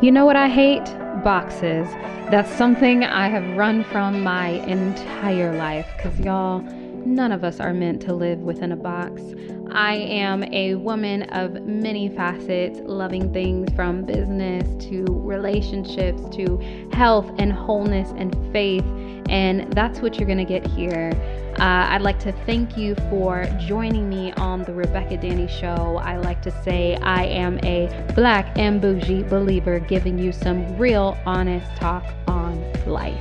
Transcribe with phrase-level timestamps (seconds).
[0.00, 0.84] You know what I hate?
[1.24, 1.88] Boxes.
[2.30, 6.60] That's something I have run from my entire life because y'all,
[7.04, 9.20] none of us are meant to live within a box.
[9.72, 17.28] I am a woman of many facets, loving things from business to relationships to health
[17.36, 18.84] and wholeness and faith.
[19.28, 21.12] And that's what you're going to get here.
[21.58, 26.00] Uh, I'd like to thank you for joining me on the Rebekah Danny Show.
[26.02, 31.18] I like to say I am a black and bougie believer giving you some real
[31.26, 33.20] honest talk on life.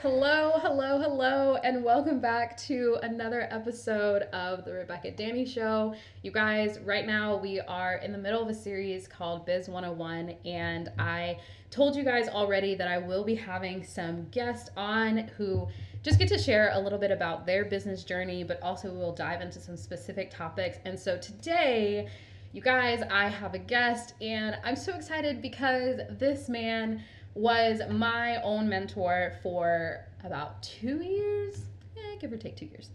[0.00, 5.94] Hello, hello, hello, and welcome back to another episode of the Rebekah Danny Show.
[6.22, 10.34] You guys, right now we are in the middle of a series called Biz 101,
[10.44, 11.38] and I
[11.76, 15.68] told you guys already that I will be having some guests on who
[16.02, 19.42] just get to share a little bit about their business journey, but also we'll dive
[19.42, 20.78] into some specific topics.
[20.86, 22.08] And so today,
[22.54, 27.02] you guys, I have a guest, and I'm so excited because this man
[27.34, 31.60] was my own mentor for about two years,
[31.98, 32.88] eh, give or take two years.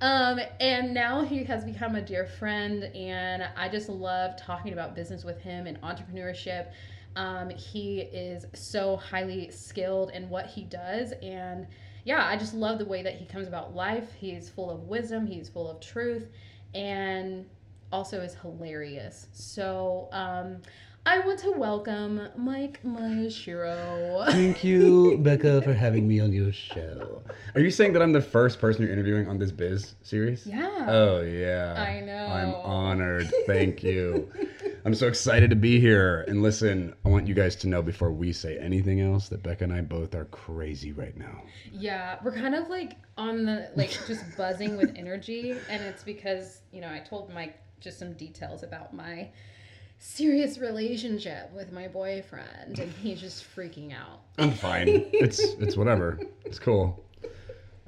[0.00, 4.94] Um, and now he has become a dear friend, and I just love talking about
[4.94, 6.68] business with him and entrepreneurship.
[7.16, 11.66] Um, he is so highly skilled in what he does, and
[12.04, 14.12] yeah, I just love the way that he comes about life.
[14.12, 16.28] He's full of wisdom, he's full of truth,
[16.74, 17.46] and
[17.90, 19.28] also is hilarious.
[19.32, 20.60] So, um,
[21.06, 24.26] I want to welcome Mike Maeshiro.
[24.26, 27.22] Thank you, Becca, for having me on your show.
[27.54, 30.44] Are you saying that I'm the first person you're interviewing on this biz series?
[30.44, 30.86] Yeah.
[30.88, 31.74] Oh, yeah.
[31.80, 32.26] I know.
[32.26, 33.32] I'm honored.
[33.46, 34.28] Thank you.
[34.84, 36.22] I'm so excited to be here.
[36.26, 39.62] And listen, I want you guys to know before we say anything else that Becca
[39.62, 41.40] and I both are crazy right now.
[41.70, 46.62] Yeah, we're kind of like on the like just buzzing with energy, and it's because
[46.72, 49.28] you know I told Mike just some details about my
[49.98, 54.20] serious relationship with my boyfriend, and he's just freaking out.
[54.38, 54.88] I'm fine.
[55.12, 56.18] it's it's whatever.
[56.44, 57.02] It's cool.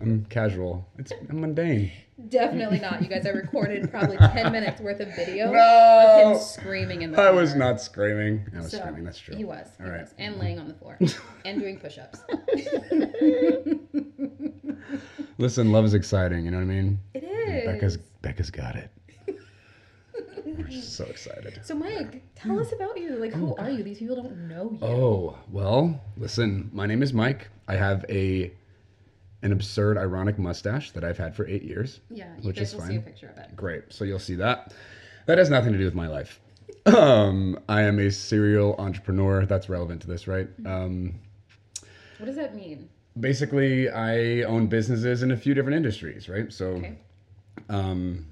[0.00, 0.86] I'm casual.
[0.98, 1.90] It's I'm mundane.
[2.28, 3.00] Definitely not.
[3.02, 6.30] You guys, I recorded probably 10 minutes worth of video No!
[6.32, 8.44] of him screaming in the I was not screaming.
[8.54, 9.04] I was So, screaming.
[9.04, 9.36] That's true.
[9.36, 9.68] He was.
[9.78, 10.00] He All right.
[10.02, 10.14] was.
[10.18, 10.98] And laying on the floor.
[11.44, 12.20] and doing push ups.
[15.38, 16.44] Listen, love is exciting.
[16.44, 16.98] You know what I mean?
[17.14, 17.66] It is.
[17.66, 18.90] Becca's Becca's got it.
[20.58, 21.60] We're so excited.
[21.62, 23.16] So, Mike, tell us about you.
[23.16, 23.82] Like, who are you?
[23.82, 24.78] These people don't know you.
[24.86, 26.68] Oh well, listen.
[26.72, 27.48] My name is Mike.
[27.68, 28.52] I have a
[29.42, 32.00] an absurd, ironic mustache that I've had for eight years.
[32.10, 32.90] Yeah, you which guys is will fine.
[32.90, 33.54] see a picture of it.
[33.54, 33.84] Great.
[33.90, 34.74] So you'll see that.
[35.26, 36.40] That has nothing to do with my life.
[36.86, 39.44] Um, I am a serial entrepreneur.
[39.44, 40.48] That's relevant to this, right?
[40.62, 40.66] Mm-hmm.
[40.66, 41.14] Um,
[42.18, 42.88] What does that mean?
[43.20, 46.50] basically, I own businesses in a few different industries, right?
[46.50, 46.66] So.
[46.66, 46.94] Okay.
[47.68, 48.24] um,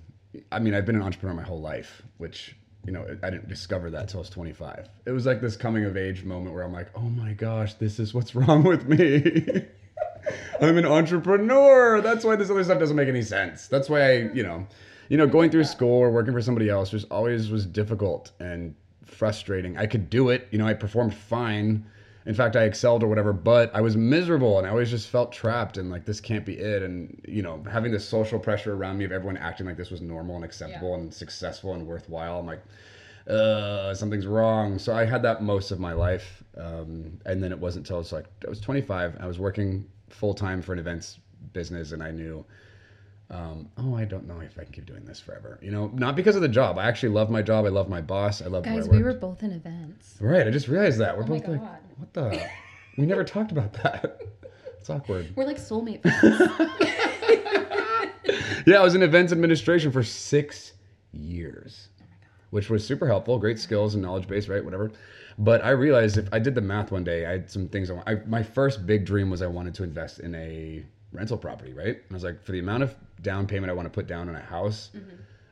[0.52, 3.90] I mean, I've been an entrepreneur my whole life, which you know I didn't discover
[3.90, 4.88] that till I was 25.
[5.04, 7.98] It was like this coming of age moment where I'm like, oh my gosh, this
[7.98, 9.64] is what's wrong with me.
[10.60, 12.00] I'm an entrepreneur.
[12.00, 13.68] That's why this other stuff doesn't make any sense.
[13.68, 14.66] That's why I, you know,
[15.08, 18.74] you know, going through school or working for somebody else just always was difficult and
[19.04, 19.76] frustrating.
[19.76, 21.86] I could do it, you know, I performed fine.
[22.26, 25.32] In fact, I excelled or whatever, but I was miserable and I always just felt
[25.32, 26.82] trapped and like this can't be it.
[26.82, 30.02] And you know, having this social pressure around me of everyone acting like this was
[30.02, 32.40] normal and acceptable and successful and worthwhile.
[32.40, 32.62] I'm like,
[33.28, 34.78] uh, something's wrong.
[34.78, 37.98] So I had that most of my life, um, and then it wasn't until I
[37.98, 39.16] was like I was 25.
[39.20, 41.18] I was working full time for an events
[41.52, 42.44] business, and I knew,
[43.30, 45.58] um, oh, I don't know if I can keep doing this forever.
[45.60, 46.78] You know, not because of the job.
[46.78, 47.64] I actually love my job.
[47.64, 48.40] I love my boss.
[48.40, 50.16] I love Guys, where I we were both in events.
[50.20, 50.46] right.
[50.46, 51.60] I just realized that we're Oh both like,
[51.98, 52.48] what the?
[52.96, 54.22] we never talked about that.
[54.78, 55.32] It's awkward.
[55.34, 56.40] We're like soulmate friends.
[58.66, 60.72] yeah, I was in events administration for six
[61.12, 61.88] years,
[62.50, 63.38] which was super helpful.
[63.38, 64.64] Great skills and knowledge base, right?
[64.64, 64.92] Whatever.
[65.38, 67.90] But I realized if I did the math one day, I had some things.
[67.90, 70.84] I, want, I my first big dream was I wanted to invest in a
[71.16, 71.96] rental property, right?
[71.96, 74.28] And I was like, for the amount of down payment I want to put down
[74.28, 74.90] on a house,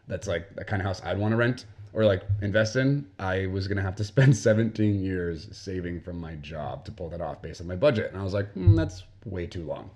[0.07, 3.07] that's like the kind of house I'd want to rent or like invest in.
[3.19, 7.21] I was gonna have to spend 17 years saving from my job to pull that
[7.21, 9.91] off based on my budget, and I was like, hmm, that's way too long.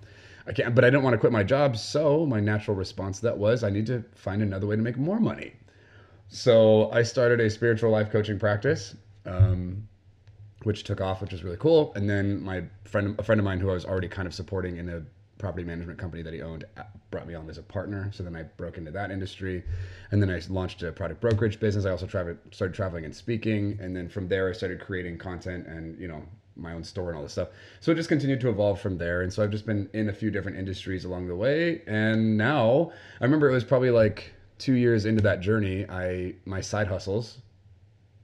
[0.47, 1.77] I can't, but I didn't want to quit my job.
[1.77, 4.97] So my natural response to that was, I need to find another way to make
[4.97, 5.53] more money.
[6.27, 8.95] So I started a spiritual life coaching practice,
[9.25, 9.87] um,
[10.63, 11.93] which took off, which was really cool.
[11.95, 14.77] And then my friend, a friend of mine who I was already kind of supporting
[14.77, 15.03] in a
[15.39, 18.11] property management company that he owned, uh, brought me on as a partner.
[18.13, 19.63] So then I broke into that industry,
[20.11, 21.85] and then I launched a product brokerage business.
[21.85, 25.65] I also traveled, started traveling and speaking, and then from there I started creating content
[25.65, 26.23] and you know
[26.55, 27.49] my own store and all this stuff.
[27.79, 29.21] So it just continued to evolve from there.
[29.21, 31.81] And so I've just been in a few different industries along the way.
[31.87, 32.91] And now
[33.21, 37.39] I remember it was probably like two years into that journey, I my side hustles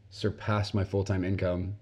[0.09, 1.75] surpassed my full time income.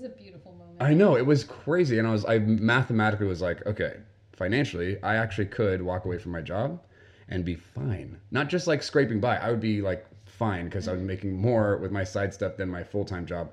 [0.00, 0.76] Was a beautiful moment.
[0.80, 3.96] I know it was crazy, and I was I mathematically was like, okay,
[4.32, 6.80] financially, I actually could walk away from my job
[7.28, 8.18] and be fine.
[8.30, 9.36] Not just like scraping by.
[9.36, 12.82] I would be like fine because I'm making more with my side stuff than my
[12.82, 13.52] full time job.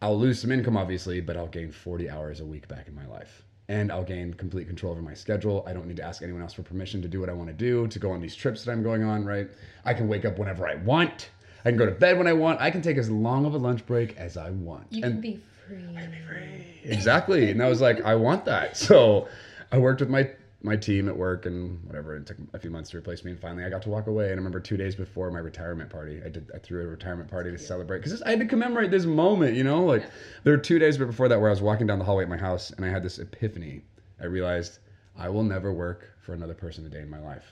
[0.00, 3.06] I'll lose some income, obviously, but I'll gain 40 hours a week back in my
[3.06, 3.42] life.
[3.68, 5.62] And I'll gain complete control over my schedule.
[5.66, 7.54] I don't need to ask anyone else for permission to do what I want to
[7.54, 9.50] do, to go on these trips that I'm going on, right?
[9.84, 11.28] I can wake up whenever I want.
[11.66, 12.62] I can go to bed when I want.
[12.62, 14.86] I can take as long of a lunch break as I want.
[14.90, 16.80] you and can be free.
[16.84, 17.50] exactly.
[17.50, 18.76] And I was like, I want that.
[18.86, 19.28] So
[19.72, 20.30] I worked with my
[20.62, 22.16] my team at work and whatever.
[22.16, 24.24] It took a few months to replace me, and finally I got to walk away.
[24.24, 27.30] And I remember two days before my retirement party, I did I threw a retirement
[27.30, 29.54] party to celebrate because I had to commemorate this moment.
[29.54, 30.04] You know, like
[30.44, 32.36] there were two days before that where I was walking down the hallway at my
[32.36, 33.82] house and I had this epiphany.
[34.20, 34.78] I realized
[35.16, 37.44] I will never work for another person a day in my life.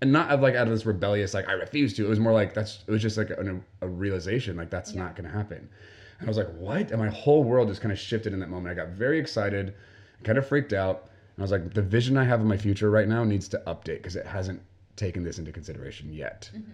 [0.00, 2.04] And not of like out of this rebellious like I refuse to.
[2.04, 5.14] It was more like that's it was just like a, a realization like that's not
[5.14, 5.68] going to happen.
[6.22, 6.92] And I was like, what?
[6.92, 8.70] And my whole world just kind of shifted in that moment.
[8.70, 9.74] I got very excited,
[10.22, 11.08] kind of freaked out.
[11.34, 13.62] And I was like, the vision I have of my future right now needs to
[13.66, 14.62] update because it hasn't
[14.94, 16.48] taken this into consideration yet.
[16.54, 16.70] Mm-hmm.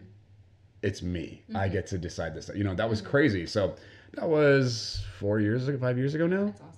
[0.82, 1.42] It's me.
[1.54, 1.72] I mm-hmm.
[1.72, 2.50] get to decide this.
[2.54, 3.10] You know, that was mm-hmm.
[3.10, 3.46] crazy.
[3.46, 3.74] So
[4.12, 6.44] that was four years ago, five years ago now.
[6.44, 6.77] That's awesome.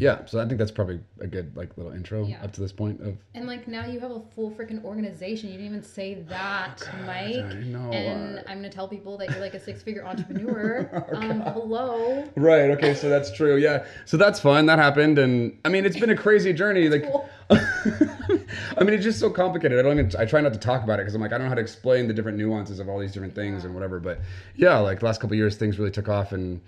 [0.00, 0.24] Yeah.
[0.24, 2.42] So I think that's probably a good like little intro Yeah.
[2.42, 5.50] up to this point of And like now you have a full freaking organization.
[5.50, 7.44] You didn't even say that, Mike.
[7.44, 7.92] I know.
[7.92, 10.88] And I'm gonna tell people that you're like a six figure entrepreneur.
[11.14, 12.24] um, hello.
[12.34, 12.70] Right.
[12.70, 12.94] Okay.
[12.94, 13.56] So that's true.
[13.56, 13.84] Yeah.
[14.06, 14.64] So that's fun.
[14.66, 16.88] That happened, and I mean, it's been a crazy journey.
[16.88, 17.04] Like.
[17.50, 19.78] I mean, it's just so complicated.
[19.78, 20.12] I don't even.
[20.18, 21.60] I try not to talk about it because I'm like, I don't know how to
[21.60, 23.98] explain the different nuances of all these different things and whatever.
[23.98, 24.20] But
[24.54, 26.60] yeah, like last couple of years, things really took off, and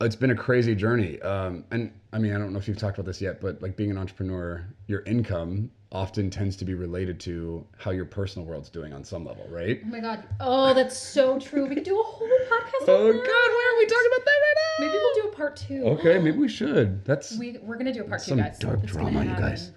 [0.00, 1.20] it's been a crazy journey.
[1.22, 3.76] Um, and I mean, I don't know if you've talked about this yet, but like
[3.76, 8.68] being an entrepreneur, your income often tends to be related to how your personal world's
[8.68, 9.80] doing on some level, right?
[9.84, 10.24] Oh my god.
[10.40, 11.66] Oh, that's so true.
[11.66, 12.88] We could do a whole podcast.
[12.88, 14.86] Oh God, why are we talking about that right now?
[14.86, 15.84] Maybe we'll do a part two.
[15.84, 17.04] Okay, maybe we should.
[17.04, 18.58] That's We we're gonna do a part Some two, guys.
[18.58, 19.70] dark drama, you guys.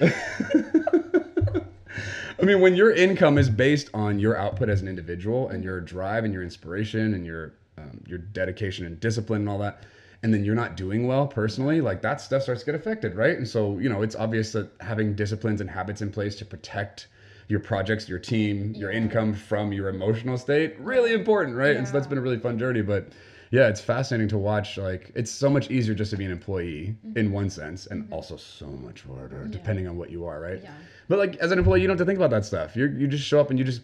[2.40, 5.80] I mean, when your income is based on your output as an individual and your
[5.80, 9.84] drive and your inspiration and your um, your dedication and discipline and all that,
[10.22, 13.36] and then you're not doing well personally, like that stuff starts to get affected, right?
[13.36, 17.08] And so, you know, it's obvious that having disciplines and habits in place to protect
[17.48, 21.76] your projects, your team, your income from your emotional state, really important, right?
[21.76, 23.08] And so that's been a really fun journey, but
[23.50, 24.76] yeah, it's fascinating to watch.
[24.76, 28.36] Like, it's so much easier just to be an employee in one sense, and also
[28.36, 30.60] so much harder depending on what you are, right?
[30.62, 30.72] Yeah.
[31.08, 32.76] But like as an employee, you don't have to think about that stuff.
[32.76, 33.80] You you just show up and you just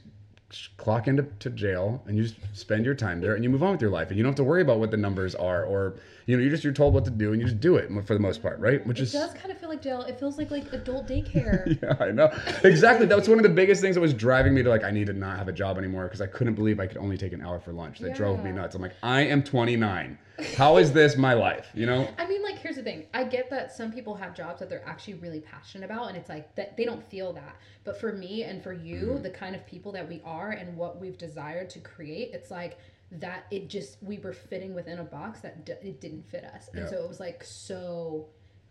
[0.76, 3.72] clock into to jail and you just spend your time there and you move on
[3.72, 5.96] with your life and you don't have to worry about what the numbers are or
[6.26, 8.14] you know you just you're told what to do and you just do it for
[8.14, 8.86] the most part, right?
[8.86, 10.02] Which It is does kind of feel like jail.
[10.02, 11.78] It feels like like adult daycare.
[11.82, 12.32] yeah, I know.
[12.64, 13.06] Exactly.
[13.06, 15.06] That was one of the biggest things that was driving me to like I need
[15.08, 17.42] to not have a job anymore because I couldn't believe I could only take an
[17.42, 17.98] hour for lunch.
[17.98, 18.74] That drove me nuts.
[18.74, 20.18] I'm like, I am 29.
[20.56, 21.68] How is this my life?
[21.74, 22.08] You know?
[22.18, 23.06] I mean, like, here's the thing.
[23.14, 26.28] I get that some people have jobs that they're actually really passionate about, and it's
[26.28, 27.56] like that they don't feel that.
[27.84, 29.22] But for me and for you, Mm-hmm.
[29.22, 32.78] the kind of people that we are and what we've desired to create, it's like
[33.12, 33.44] that.
[33.50, 36.82] It just we were fitting within a box that d- it didn't fit us, and
[36.84, 36.90] Yeah.
[36.90, 38.26] so it was like so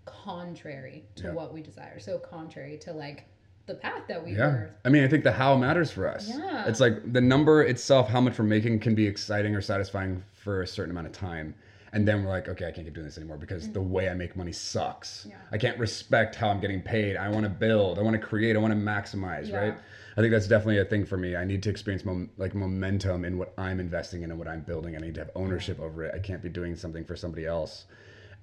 [0.06, 1.34] contrary to Yeah.
[1.34, 3.26] what we desire, so contrary to like
[3.66, 4.48] the path that we Yeah.
[4.48, 4.70] were.
[4.84, 6.30] I mean, I think the how matters for us.
[6.30, 6.68] Yeah.
[6.68, 10.62] It's like the number itself, how much we're making can be exciting or satisfying for
[10.62, 11.56] a certain amount of time.
[11.94, 14.16] And then we're like, okay, I can't keep doing this anymore because the way I
[14.16, 15.20] make money sucks.
[15.22, 15.30] Mm-hmm.
[15.30, 15.36] Yeah.
[15.52, 17.16] I can't respect how I'm getting paid.
[17.16, 18.00] I want to build.
[18.00, 18.56] I want to create.
[18.56, 19.58] I want to maximize, Yeah.
[19.60, 19.76] right?
[20.18, 21.36] I think that's definitely a thing for me.
[21.36, 24.62] I need to experience mom- like momentum in what I'm investing in and what I'm
[24.62, 24.96] building.
[24.96, 26.14] I need to have ownership over it.
[26.16, 27.86] I can't be doing something for somebody else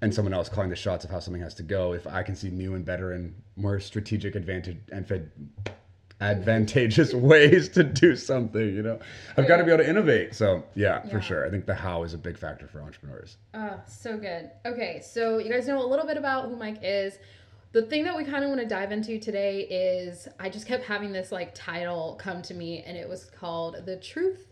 [0.03, 1.93] and someone else calling the shots of how something has to go.
[1.93, 5.31] If I can see new and better and more strategic advantage and fed
[6.21, 8.99] advantageous ways to do something, you know,
[9.37, 10.35] I've got to be able to innovate.
[10.35, 11.11] So yeah, Yeah.
[11.11, 11.47] for sure.
[11.47, 13.37] I think the how is a big factor for entrepreneurs.
[13.55, 14.51] Oh, so good.
[14.67, 17.19] Okay, so you guys know a little bit about who Mike is.
[17.73, 20.85] The thing that we kind of want to dive into today is I just kept
[20.85, 24.47] having this like title come to me, and it was called The Truth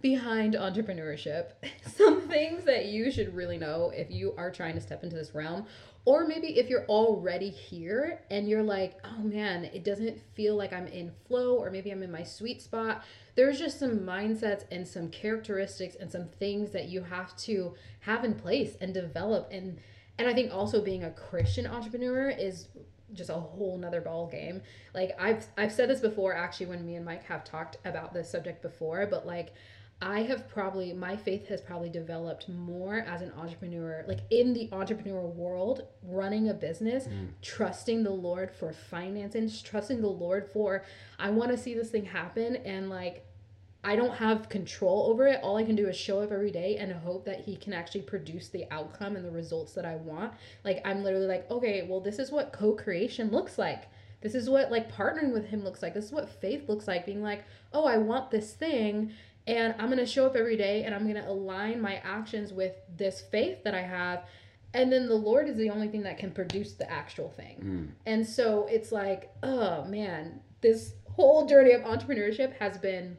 [0.00, 1.52] Behind Entrepreneurship.
[1.96, 5.34] Some things that you should really know if you are trying to step into this
[5.34, 5.66] realm.
[6.04, 10.72] Or maybe if you're already here and you're like, oh man, it doesn't feel like
[10.72, 13.02] I'm in flow, or maybe I'm in my sweet spot.
[13.34, 18.24] There's just some mindsets and some characteristics and some things that you have to have
[18.24, 19.48] in place and develop.
[19.50, 19.78] And
[20.18, 22.68] and I think also being a Christian entrepreneur is
[23.12, 24.62] just a whole nother ball game.
[24.94, 28.30] Like I've I've said this before actually when me and Mike have talked about this
[28.30, 29.52] subject before, but like
[30.00, 34.68] I have probably my faith has probably developed more as an entrepreneur, like in the
[34.70, 37.28] entrepreneur world, running a business, mm.
[37.42, 40.84] trusting the Lord for finances, trusting the Lord for
[41.18, 43.24] I want to see this thing happen and like
[43.82, 45.40] I don't have control over it.
[45.42, 48.02] All I can do is show up every day and hope that he can actually
[48.02, 50.32] produce the outcome and the results that I want.
[50.64, 53.88] Like I'm literally like, okay, well this is what co-creation looks like.
[54.20, 55.94] This is what like partnering with him looks like.
[55.94, 57.06] This is what faith looks like.
[57.06, 59.12] Being like, "Oh, I want this thing."
[59.48, 62.52] And I'm going to show up every day and I'm going to align my actions
[62.52, 64.24] with this faith that I have.
[64.74, 67.56] And then the lord is the only thing that can produce the actual thing.
[67.64, 67.88] Mm.
[68.04, 73.16] and so it's like oh man this whole journey of entrepreneurship has been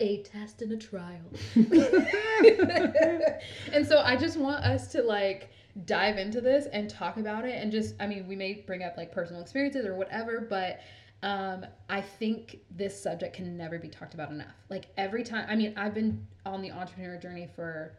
[0.00, 1.24] a test and a trial.
[3.72, 5.50] And so i just want us to like
[5.84, 8.96] dive into this and talk about it and just i mean we may bring up
[8.96, 10.80] like personal experiences or whatever but
[11.22, 14.54] um, I think this subject can never be talked about enough.
[14.70, 17.92] Like every time, I mean, I've been on the entrepreneur journey for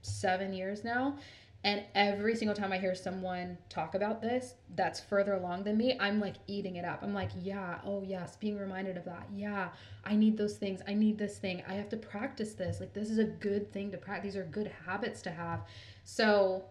[0.00, 1.18] seven years now,
[1.64, 5.98] and every single time I hear someone talk about this that's further along than me,
[6.00, 7.02] I'm like eating it up.
[7.02, 9.26] I'm like, yeah, oh yes, being reminded of that.
[9.34, 9.68] Yeah,
[10.04, 10.80] I need those things.
[10.88, 11.62] I need this thing.
[11.68, 12.80] I have to practice this.
[12.80, 14.32] Like this is a good thing to practice.
[14.32, 15.64] These are good habits to have.
[16.04, 16.64] So,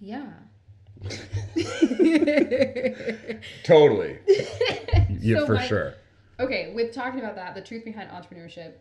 [0.00, 0.30] yeah.
[3.64, 4.18] Totally.
[5.20, 5.94] Yeah, So for my- sure.
[6.38, 8.74] okay with talking about that the truth behind entrepreneurship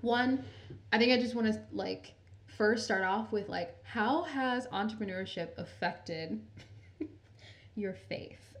[0.00, 0.44] one
[0.92, 2.14] i think i just want to like
[2.46, 6.40] first start off with like how has entrepreneurship affected
[7.76, 8.51] your faith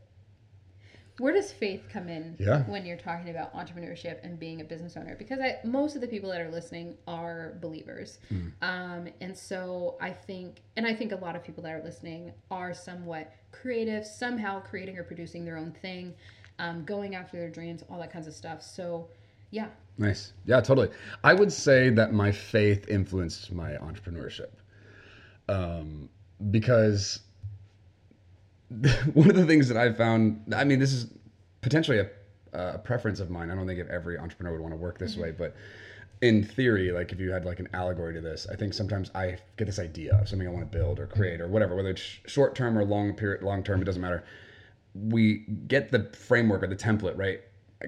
[1.18, 2.62] where does faith come in Yeah.
[2.64, 6.06] when you're talking about entrepreneurship and being a business owner because I, most of the
[6.08, 8.48] people that are listening are believers Hmm.
[8.62, 12.32] um, and so i think and i think a lot of people that are listening
[12.50, 16.14] are somewhat creative somehow creating or producing their own thing
[16.58, 19.08] um, going after their dreams all that kinds of stuff so
[19.50, 20.32] yeah Nice.
[20.46, 20.88] Yeah, totally.
[21.22, 24.48] I would say that my faith influenced my entrepreneurship.
[25.50, 26.08] Um,
[26.50, 27.20] because
[29.14, 31.12] one of the things that I found, I mean, this is
[31.60, 32.08] potentially a,
[32.52, 33.50] a preference of mine.
[33.50, 35.22] I don't think if every entrepreneur would want to work this mm-hmm.
[35.22, 35.54] way, but
[36.22, 39.38] in theory, like if you had like an allegory to this, I think sometimes I
[39.56, 42.00] get this idea of something I want to build or create or whatever, whether it's
[42.26, 44.24] short term or long period, long term, it doesn't matter.
[44.94, 47.40] We get the framework or the template, right?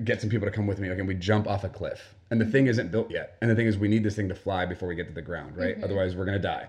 [0.03, 2.15] Get some people to come with me, and we jump off a cliff.
[2.31, 2.53] And the mm-hmm.
[2.53, 3.37] thing isn't built yet.
[3.41, 5.23] And the thing is, we need this thing to fly before we get to the
[5.23, 5.77] ground, right?
[5.77, 5.85] Mm-hmm.
[5.85, 6.69] Otherwise, we're gonna die.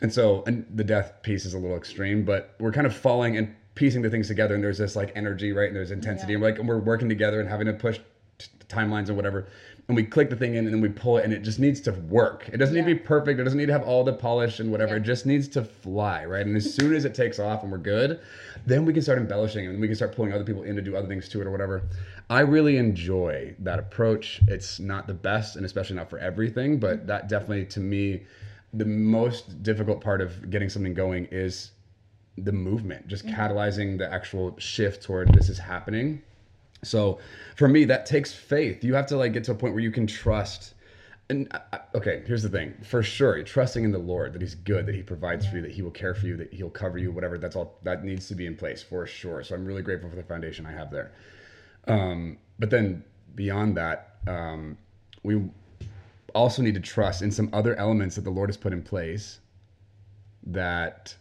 [0.00, 3.36] And so, and the death piece is a little extreme, but we're kind of falling
[3.36, 4.54] and piecing the things together.
[4.54, 5.68] And there's this like energy, right?
[5.68, 6.36] And there's intensity, Yeah.
[6.36, 7.98] and we're like, and we're working together and having to push
[8.38, 9.46] t- timelines and whatever.
[9.88, 11.80] And we click the thing in, and then we pull it, and it just needs
[11.82, 12.48] to work.
[12.52, 13.38] It doesn't need to be perfect.
[13.38, 14.94] It doesn't need to have all the polish and whatever.
[14.94, 15.00] Yeah.
[15.00, 16.44] It just needs to fly, right?
[16.44, 18.18] And as soon as it takes off and we're good,
[18.66, 20.96] then we can start embellishing and we can start pulling other people in to do
[20.96, 21.82] other things to it or whatever.
[22.28, 24.40] I really enjoy that approach.
[24.48, 28.24] It's not the best and especially not for everything, but that definitely to me
[28.76, 31.72] the most difficult part of getting something going is
[32.36, 36.20] the movement, just catalyzing the actual shift toward this is happening.
[36.84, 37.18] So
[37.56, 38.84] for me, that takes faith.
[38.84, 40.74] You have to like get to a point where you can trust.
[41.28, 44.54] And I- I- okay, here's the thing: for sure, trusting in the Lord that He's
[44.54, 46.98] good, that He provides for you, that He will care for you, that He'll cover
[46.98, 47.38] you, whatever.
[47.38, 49.42] That's all that needs to be in place for sure.
[49.42, 51.12] So I'm really grateful for the foundation I have there.
[51.88, 53.04] Um, but then
[53.34, 54.78] beyond that, um,
[55.22, 55.42] we
[56.36, 59.40] also need to trust in some other elements that the Lord has put in place
[60.44, 61.16] that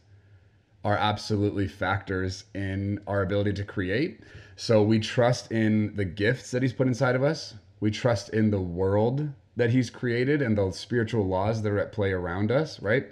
[0.84, 4.20] are absolutely factors in our ability to create.
[4.58, 7.56] So we trust in the gifts that He's put inside of us.
[7.80, 11.94] We trust in the world that He's created and the spiritual laws that are at
[11.94, 13.08] play around us, right?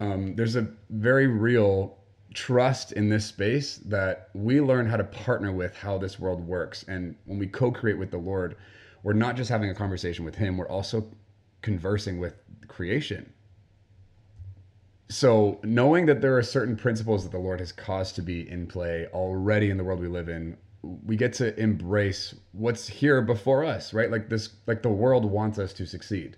[0.00, 1.96] Um, there's a very real
[2.34, 6.84] trust in this space that we learn how to partner with how this world works.
[6.88, 8.56] And when we co create with the Lord,
[9.04, 11.06] we're not just having a conversation with Him, we're also
[11.66, 12.34] conversing with
[12.68, 13.32] creation
[15.08, 18.68] so knowing that there are certain principles that the lord has caused to be in
[18.68, 20.56] play already in the world we live in
[21.04, 25.58] we get to embrace what's here before us right like this like the world wants
[25.58, 26.36] us to succeed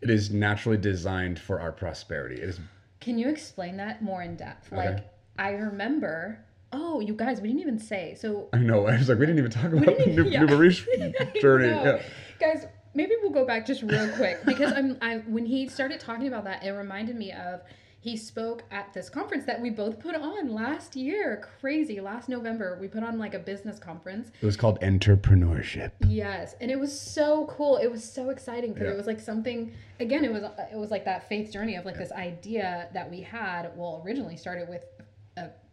[0.00, 2.60] it is naturally designed for our prosperity it is
[3.00, 4.72] Can you explain that more in depth?
[4.72, 4.94] Okay.
[4.94, 5.04] Like,
[5.38, 6.40] I remember.
[6.72, 8.16] Oh, you guys, we didn't even say.
[8.20, 10.40] So, i know i was like we didn't even talk about didn't the new, yeah.
[10.40, 12.02] new Marish I journey yeah.
[12.40, 14.98] guys, maybe we'll go back just real quick because I'm.
[15.00, 17.60] I when he started talking about that, it reminded me of
[18.00, 21.44] he spoke at this conference that we both put on last year.
[21.60, 24.30] Crazy, last November we put on like a business conference.
[24.40, 27.76] it was called entrepreneurship Yes, and it was so cool.
[27.76, 28.94] It was so exciting because Yeah.
[28.94, 29.72] it was like something.
[30.00, 33.20] Again, it was it was like that faith journey of like this idea that we
[33.20, 33.70] had.
[33.76, 34.84] Well, originally started with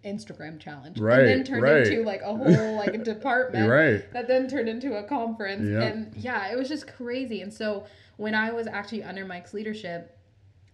[0.05, 1.87] Instagram challenge, Right, and then turned right.
[1.87, 3.69] into like a whole like a department.
[3.69, 5.81] Right That then turned into a conference, Yeah.
[5.83, 7.41] and yeah, it was just crazy.
[7.41, 7.85] And so
[8.17, 10.17] when I was actually under Mike's leadership.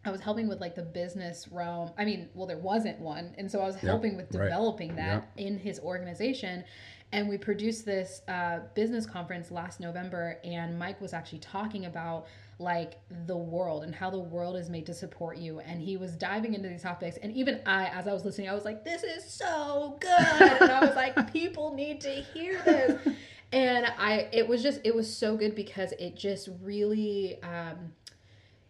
[0.06, 1.92] I was helping with like the business realm.
[1.98, 3.36] I mean, well, there wasn't one.
[3.38, 4.46] And so I was helping with right.
[4.46, 6.64] developing that in his organization.
[7.12, 12.28] And we produced this uh, business conference last November, and Mike was actually talking about
[12.60, 15.60] like the world and how the world is made to support you.
[15.62, 17.18] And he was diving into these topics.
[17.18, 20.62] And even I, as I was listening, I was like, this is so good.
[20.62, 23.16] and I was like, people need to hear this.
[23.51, 27.94] And I, it was just, it was so good because it just really, um,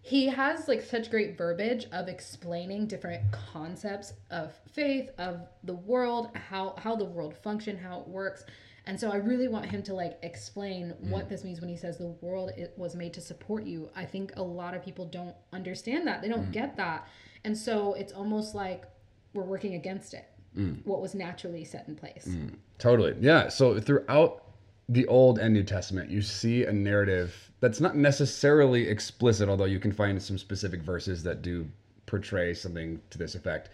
[0.01, 6.29] he has like such great verbiage of explaining different concepts of faith of the world
[6.35, 8.43] how how the world function how it works
[8.85, 11.09] and so i really want him to like explain Mm.
[11.09, 14.05] what this means when he says the world it was made to support you i
[14.05, 16.53] think a lot of people don't understand that they don't Mm.
[16.53, 17.07] get that
[17.43, 18.85] and so it's almost like
[19.33, 20.25] we're working against it
[20.57, 20.85] Mm.
[20.85, 22.27] what was naturally set in place
[22.79, 23.13] Totally.
[23.19, 23.49] Yeah.
[23.49, 24.43] So throughout
[24.87, 29.79] the Old and New Testament, you see a narrative that's not necessarily explicit, although you
[29.79, 31.67] can find some specific verses that do
[32.05, 33.69] portray something to this effect.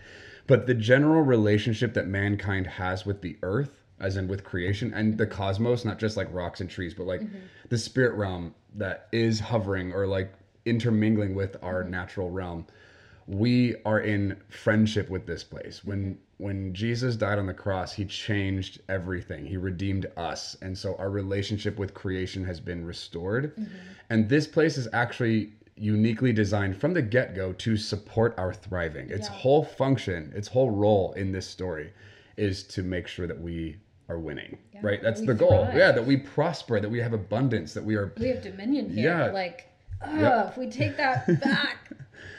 [0.47, 5.17] But the general relationship that mankind has with the earth, as in with creation and
[5.17, 7.37] the cosmos, not just like rocks and trees, but like mm-hmm.
[7.69, 10.33] the spirit realm that is hovering or like
[10.65, 11.91] intermingling with our mm-hmm.
[11.91, 12.65] natural realm.
[13.27, 15.83] We are in friendship with this place.
[15.83, 16.43] When mm-hmm.
[16.43, 19.45] when jesus died on the cross he changed everything.
[19.45, 20.57] He redeemed us.
[20.61, 23.53] And so our relationship with creation has been restored.
[24.09, 29.09] And this place is actually uniquely designed from the get-go to support our thriving.
[29.09, 29.35] Its Yeah.
[29.35, 31.91] whole function its whole role in this story
[32.37, 33.77] is to make sure that we
[34.09, 35.01] are winning Yeah, right?
[35.01, 35.65] That's the goal.
[35.65, 35.75] thrive.
[35.75, 39.17] yeah that we prosper that we have abundance that we are we have dominion here.
[39.17, 39.31] Yeah.
[39.31, 39.67] like
[40.03, 40.50] oh, Yep.
[40.50, 41.89] if we take that back.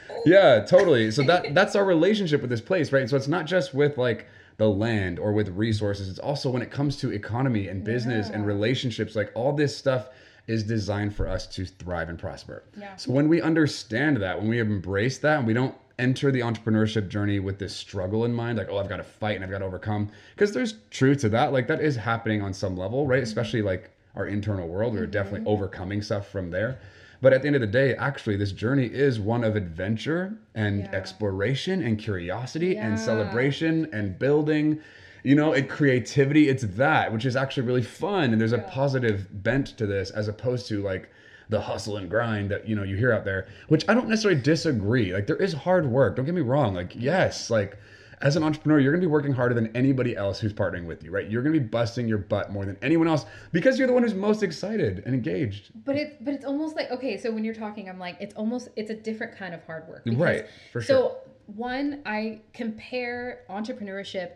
[0.09, 0.21] Oh.
[0.25, 1.11] Yeah totally.
[1.11, 3.09] So that that's our relationship with this place right?
[3.09, 6.09] So it's not just with like the land or with resources.
[6.09, 10.09] It's also when it comes to economy and business and relationships like all this stuff
[10.47, 12.63] is designed for us to thrive and prosper.
[12.79, 12.95] Yeah.
[12.95, 17.09] so when we understand that when we embrace that and we don't enter the entrepreneurship
[17.09, 19.59] journey with this struggle in mind like oh i've got to fight and i've got
[19.59, 20.09] to overcome.
[20.35, 23.17] Because there's truth to that like that is happening on some level right?
[23.17, 23.23] Mm-hmm.
[23.23, 25.49] Especially like our internal world we're definitely mm-hmm.
[25.49, 26.79] overcoming stuff from there.
[27.19, 30.81] But at the end of the day actually this journey is one of adventure and
[30.81, 30.91] Yeah.
[30.91, 34.79] exploration and curiosity and celebration and building.
[35.23, 39.27] You know it creativity it's that which is actually really fun and there's a positive
[39.43, 41.09] bent to this as opposed to like
[41.49, 44.39] the hustle and grind that you know you hear out there which i don't necessarily
[44.41, 47.77] disagree like there is hard work don't get me wrong like yes like
[48.19, 51.03] as an entrepreneur you're going to be working harder than anybody else who's partnering with
[51.03, 53.87] you right you're going to be busting your butt more than anyone else because you're
[53.87, 57.31] the one who's most excited and engaged But it's but it's almost like okay, so
[57.31, 60.03] when you're talking, I'm like it's almost it's a different kind of hard work.
[60.03, 61.15] because- Right, for So sure.
[61.55, 64.31] one, I compare entrepreneurship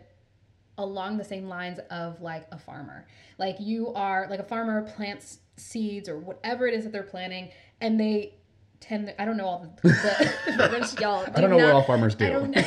[0.78, 3.06] along the same lines of like a farmer.
[3.38, 7.50] Like you are like a farmer plants seeds or whatever it is that they're planting,
[7.80, 8.34] and they
[8.80, 9.14] tend.
[9.18, 11.24] I don't know all the, the, y'all.
[11.34, 12.62] i don't know what all farmers do I don't know.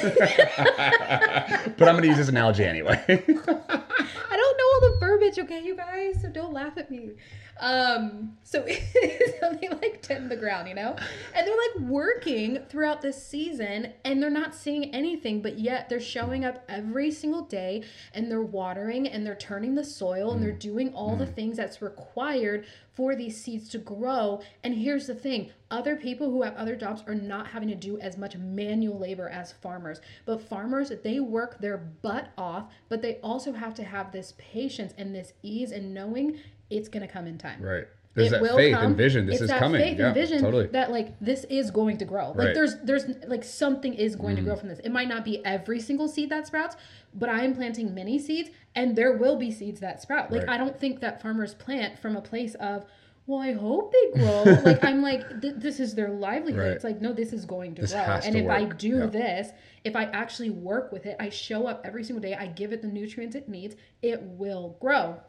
[1.77, 5.75] but i'm to use this analogy anyway I don't know all the verbiage, okay, you
[5.75, 7.11] guys, so don't laugh at me.
[7.59, 10.95] Um, so, they like tend the ground, you know,
[11.33, 15.99] and they're like working throughout this season, and they're not seeing anything, but yet they're
[15.99, 20.51] showing up every single day, and they're watering, and they're turning the soil, and they're
[20.51, 24.41] doing all the things that's required for these seeds to grow.
[24.63, 27.97] And here's the thing: other people who have other jobs are not having to do
[27.99, 33.15] as much manual labor as farmers, but farmers they work their butt off, but they
[33.23, 36.39] also have to have this patience and this ease and knowing
[36.69, 37.61] it's going to come in time.
[37.61, 38.85] right there's It that will faith come.
[38.85, 41.43] and vision this It's is that coming Faith yeah and vision totally that like this
[41.49, 42.29] is going to grow.
[42.29, 42.47] Like Right.
[42.49, 42.53] Mm.
[42.55, 44.79] there's there's like something is going to grow from this.
[44.79, 46.77] It might not be every single seed that sprouts,
[47.13, 50.31] but I am planting many seeds, and there will be seeds that sprout.
[50.31, 50.49] Like Right.
[50.51, 52.85] I don't think that farmers plant from a place of
[53.27, 54.43] well, I hope they grow.
[54.63, 56.61] like I'm like, th- this is their livelihood.
[56.61, 56.71] Right.
[56.71, 58.01] It's like, no, this is going to This grow.
[58.01, 59.05] And to if I do Yeah.
[59.07, 59.49] this,
[59.83, 62.81] if I actually work with it, I show up every single day, I give it
[62.83, 65.19] the nutrients it needs, it will grow.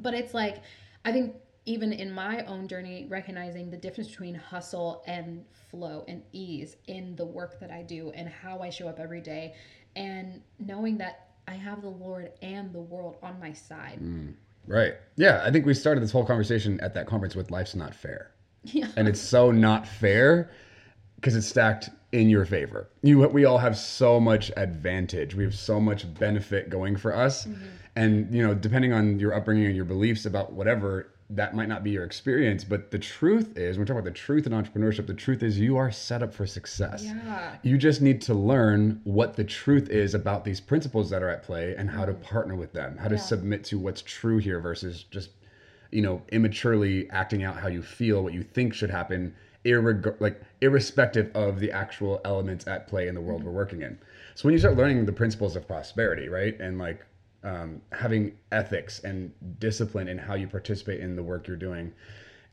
[0.00, 0.62] But it's like,
[1.04, 1.34] I think
[1.66, 7.14] even in my own journey, recognizing the difference between hustle and flow and ease in
[7.16, 9.54] the work that I do and how I show up every day,
[9.94, 13.98] and knowing that I have the Lord and the world on my side.
[14.02, 14.34] Mm,
[14.66, 14.94] right.
[15.16, 15.42] Yeah.
[15.44, 18.32] I think we started this whole conversation at that conference with life's not fair.
[18.64, 18.88] Yeah.
[18.96, 20.50] And it's so not fair
[21.14, 22.88] because it's stacked in your favor.
[23.02, 25.34] You we all have so much advantage.
[25.34, 27.46] We have so much benefit going for us.
[27.46, 27.64] Mm-hmm.
[27.96, 31.84] And you know, depending on your upbringing and your beliefs about whatever, that might not
[31.84, 35.06] be your experience, but the truth is, when we talk about the truth in entrepreneurship,
[35.06, 37.04] the truth is you are set up for success.
[37.04, 37.56] Yeah.
[37.62, 41.42] You just need to learn what the truth is about these principles that are at
[41.42, 42.22] play and how to mm-hmm.
[42.22, 43.20] partner with them, how to Yeah.
[43.20, 45.30] submit to what's true here versus just,
[45.90, 50.40] you know, immaturely acting out how you feel, what you think should happen, irreg- like
[50.60, 53.98] irrespective of the actual elements at play in the world we're working in.
[54.34, 57.04] So when you start learning the principles of prosperity, right, and like
[57.44, 61.92] um, having ethics and discipline in how you participate in the work you're doing,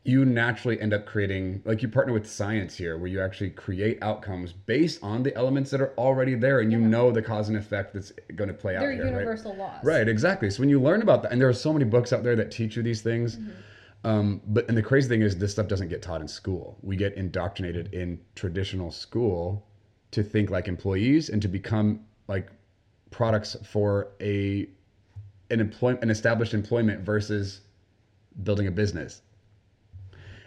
[0.03, 3.97] you naturally end up creating like you partner with science here where you actually create
[4.03, 7.57] outcomes based on the elements that are already there and you know the cause and
[7.57, 9.59] effect that's going to play They're out here universal right?
[9.59, 9.83] laws.
[9.83, 12.21] right exactly so when you learn about that and there are so many books out
[12.21, 13.49] there that teach you these things Mm-hmm.
[14.05, 16.77] Um, but and the crazy thing is this stuff doesn't get taught in school.
[16.83, 19.65] We get indoctrinated in traditional school
[20.11, 22.49] to think like employees and to become like
[23.09, 24.69] products for a
[25.49, 27.61] an employ an established employment versus
[28.43, 29.21] building a business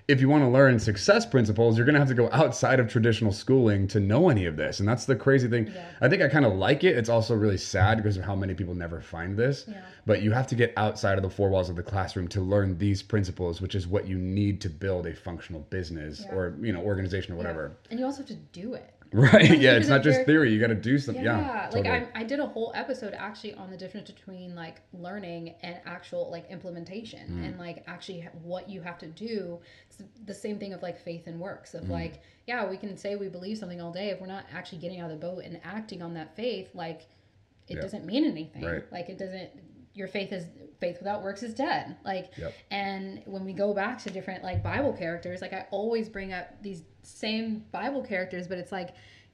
[0.09, 2.89] if you want to learn success principles, you're going to have to go outside of
[2.89, 4.81] traditional schooling to know any of this.
[4.81, 5.67] And that's the crazy thing.
[5.67, 5.85] Yeah.
[6.01, 6.97] I think I kind of like it.
[6.97, 9.67] It's also really sad because of how many people never find this.
[9.69, 9.83] Yeah.
[10.07, 12.79] But you have to get outside of the four walls of the classroom to learn
[12.79, 16.35] these principles, which is what you need to build a functional business Yeah.
[16.35, 17.73] or, you know, organization or whatever.
[17.91, 18.95] And you also have to do it.
[19.13, 19.59] Right.
[19.59, 19.77] Yeah.
[19.77, 20.53] It's not just theory.
[20.53, 21.25] You got to do something.
[21.25, 21.61] Yeah, Yeah.
[21.63, 22.07] like totally.
[22.15, 26.31] I, I did a whole episode actually on the difference between like learning and actual
[26.31, 27.47] like implementation Mm.
[27.47, 29.61] and like actually what you have to do.
[29.89, 31.83] It's the same thing of like faith and works Mm.
[31.83, 34.79] of like yeah we can say we believe something all day if we're not actually
[34.79, 37.03] getting out of the boat and acting on that faith like
[37.67, 37.81] it Yeah.
[37.83, 38.65] doesn't mean anything.
[38.65, 38.93] Right.
[38.93, 39.51] Like it doesn't.
[39.95, 40.45] Your faith is
[40.81, 41.97] faith without works is dead.
[42.05, 42.55] Like Yep.
[42.71, 46.63] and when we go back to different like Bible characters, like I always bring up
[46.63, 48.91] these same Bible characters, but it's like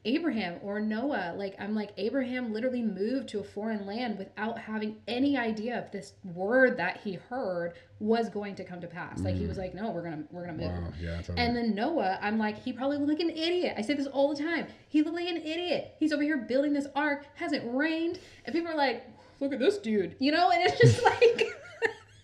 [0.07, 1.35] Abraham or Noah.
[1.37, 5.92] Like I'm like Abraham literally moved to a foreign land without having any idea if
[5.92, 9.20] this word that he heard was going to come to pass.
[9.20, 9.48] Like he mm.
[9.48, 10.72] was like, no, we're gonna we're gonna move.
[10.72, 10.92] Wow.
[11.00, 11.16] Yeah.
[11.16, 11.38] Totally.
[11.38, 13.74] And then Noah, I'm like, he probably looked like an idiot.
[13.78, 14.66] I say this all the time.
[14.88, 15.94] He looked like an idiot.
[15.98, 19.04] He's over here building this ark, hasn't rained, and people are like,
[19.40, 20.51] look at this dude, you know?
[20.51, 21.47] And it's just like,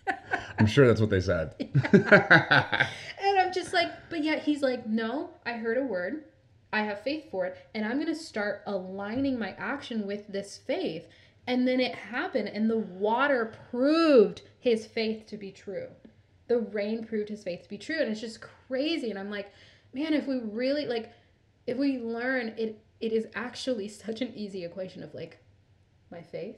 [0.59, 1.55] I'm sure that's what they said.
[1.93, 6.25] and I'm just like, but yet he's like, no, I heard a word,
[6.73, 11.07] I have faith for it, and I'm gonna start aligning my action with this faith.
[11.47, 15.87] And then it happened, and the water proved his faith to be true.
[16.47, 19.09] The rain proved his faith to be true, and it's just crazy.
[19.09, 19.51] And I'm like,
[19.93, 21.11] man, if we really like,
[21.65, 25.39] if we learn it, it is actually such an easy equation of like,
[26.11, 26.57] my faith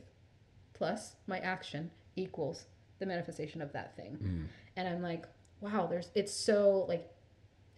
[0.84, 2.66] plus my action equals
[3.00, 4.18] the manifestation of that thing.
[4.22, 4.48] Mm.
[4.76, 5.26] And I'm like,
[5.62, 7.10] wow, there's it's so like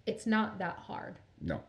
[0.08, 1.20] it's not that hard.
[1.40, 1.62] No.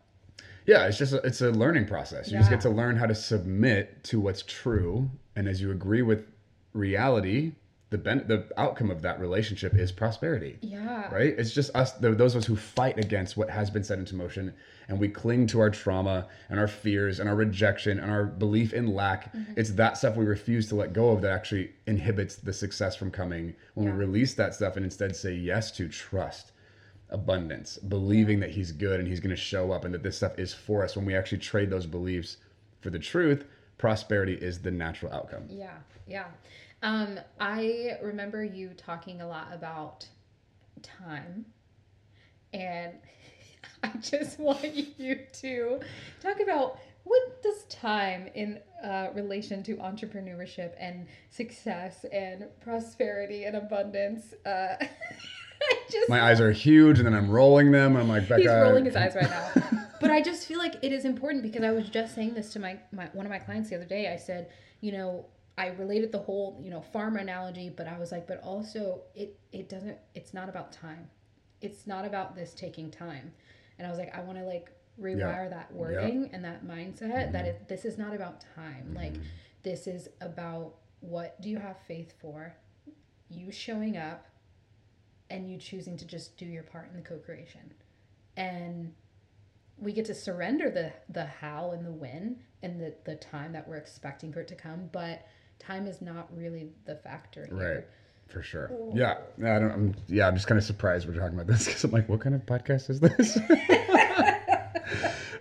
[0.65, 2.31] Yeah, it's just a, it's a learning process.
[2.31, 6.03] You just get to learn how to submit to what's true, and as you agree
[6.03, 6.27] with
[6.73, 7.53] reality,
[7.91, 10.59] the ben- the outcome of that relationship is prosperity.
[10.61, 11.09] Yeah.
[11.15, 11.35] Right?
[11.39, 14.53] It's just us, those of us who fight against what has been set into motion,
[14.89, 18.73] and we cling to our trauma and our fears and our rejection and our belief
[18.73, 19.33] in lack.
[19.33, 19.53] Mm-hmm.
[19.57, 23.13] It's that stuff we refuse to let go of that actually inhibits the success from
[23.13, 23.55] coming.
[23.75, 23.93] When Yeah.
[23.93, 26.51] we release that stuff and instead say yes to trust,
[27.11, 30.37] abundance, believing that he's good and he's going to show up and that this stuff
[30.41, 30.97] is for us.
[30.97, 32.39] When we actually trade those beliefs
[32.81, 33.45] for the truth,
[33.79, 35.45] prosperity is the natural outcome.
[35.49, 35.77] Yeah.
[36.07, 36.27] Yeah.
[36.83, 40.07] Um, I remember you talking a lot about
[40.83, 41.47] time
[42.53, 42.93] and
[43.83, 44.65] I just want
[44.99, 45.81] you to
[46.21, 53.57] talk about what does time in uh, relation to entrepreneurship and success and prosperity and
[53.57, 54.35] abundance.
[54.45, 54.75] Uh,
[55.91, 57.97] just My eyes are huge and then I'm rolling them.
[57.97, 58.43] I'm like, Becca.
[58.43, 59.87] He's rolling his eyes right now.
[60.01, 62.59] but I just feel like it is important because I was just saying this to
[62.59, 64.13] my, my one of my clients the other day.
[64.13, 65.27] I said, you know,
[65.59, 69.39] I related the whole, you know, farm analogy, but I was like, but also it
[69.53, 71.09] it doesn't it's not about time.
[71.61, 73.33] It's not about this taking time.
[73.79, 74.71] And I was like, I want to like
[75.01, 77.47] rewire that wording and that mindset that mm-hmm.
[77.47, 78.95] it, this is not about time.
[78.95, 79.23] Like mm-hmm.
[79.63, 82.55] this is about what do you have faith for?
[83.29, 84.27] You showing up
[85.31, 87.73] and you choosing to just do your part in the co-creation
[88.37, 88.93] and
[89.79, 93.67] we get to surrender the the how and the when and the the time that
[93.69, 95.27] we're expecting for it to come but
[95.59, 97.77] time is not really the factor here.
[97.77, 97.85] Right.
[98.29, 98.71] For sure.
[98.93, 99.19] Yeah.
[99.39, 99.57] Yeah.
[99.57, 100.27] I don't, I'm, yeah.
[100.27, 102.45] I'm just kind of surprised we're talking about this because I'm like, what kind of
[102.45, 103.39] podcast is this?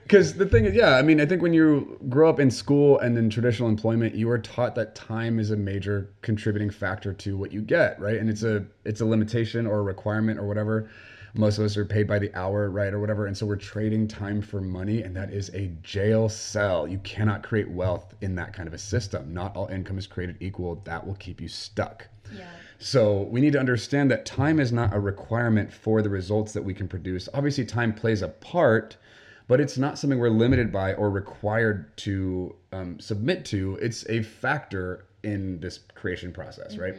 [0.05, 2.99] Because the thing is, yeah, I mean, I think when you grow up in school
[2.99, 7.35] and in traditional employment, you are taught that time is a major contributing factor to
[7.35, 8.17] what you get, right?
[8.17, 10.91] And it's a it's a limitation or a requirement or whatever.
[11.33, 14.07] Most of us are paid by the hour, right, or whatever, and so we're trading
[14.07, 16.87] time for money, and that is a jail cell.
[16.87, 19.33] You cannot create wealth in that kind of a system.
[19.33, 20.81] Not all income is created equal.
[20.85, 22.07] That will keep you stuck.
[22.31, 22.45] yeah
[22.77, 26.63] So we need to understand that time is not a requirement for the results that
[26.63, 27.27] we can produce.
[27.33, 28.95] Obviously, time plays a part,
[29.47, 33.77] but it's not something we're limited by or required to um, submit to.
[33.81, 36.95] It's a factor in this creation process, right?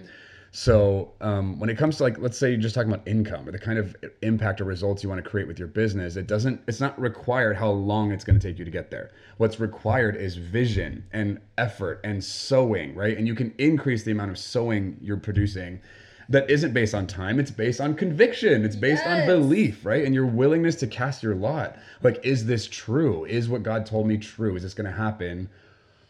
[0.53, 3.53] So um, when it comes to like, let's say you're just talking about income or
[3.53, 6.63] the kind of impact or results you want to create with your business, it doesn't.
[6.67, 9.11] It's not required how long it's going to take you to get there.
[9.37, 13.19] What's required is vision and effort and sowing, right?
[13.19, 15.81] And you can increase the amount of sowing you're producing.
[16.29, 17.39] That isn't based on time.
[17.39, 18.65] It's based on conviction.
[18.65, 19.21] It's based Yes.
[19.21, 20.05] on belief, right?
[20.05, 21.77] And your willingness to cast your lot.
[22.03, 23.25] Like, is this true?
[23.27, 24.57] Is what God told me true?
[24.57, 25.49] Is this going to happen?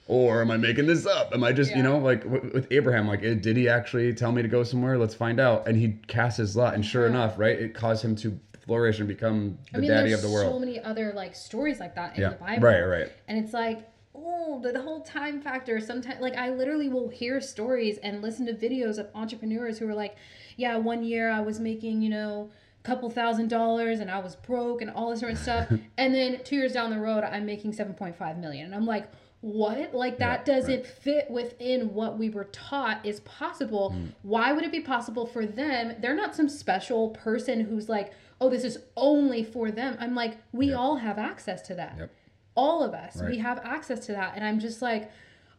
[0.09, 1.33] or am I making this up?
[1.35, 1.79] Am I just, Yeah.
[1.79, 4.63] you know, like w- with Abraham, like, eh, did he actually tell me to go
[4.63, 4.97] somewhere?
[4.99, 5.67] Let's find out.
[5.67, 7.11] And he cast his lot, and sure Yeah.
[7.11, 10.29] enough, right, it caused him to flourish and become the I mean, daddy of the
[10.29, 10.53] world.
[10.53, 12.63] so many other like stories like that in yeah, the Bible.
[12.69, 13.09] right, right.
[13.27, 13.81] And it's like,
[14.17, 15.81] oh, the, whole time factor.
[15.81, 19.95] Sometimes, like, I literally will hear stories and listen to videos of entrepreneurs who are
[19.95, 20.17] like,
[20.57, 22.51] yeah, one year I was making, you know,
[22.85, 25.69] a couple thousand dollars and I was broke and all this sort of stuff.
[25.99, 28.67] and then two years down the road, I'm making 7.5 million.
[28.67, 29.09] And I'm like,
[29.41, 29.95] what?
[29.95, 33.95] Like, that Yeah, doesn't fit within what we were taught is possible.
[33.95, 34.13] Mm.
[34.23, 35.95] Why would it be possible for them?
[36.01, 39.97] They're not some special person who's like, oh, this is only for them.
[40.01, 42.11] I'm like, we all have access to that Yep.
[42.57, 45.11] All of us we have access to that and i'm just like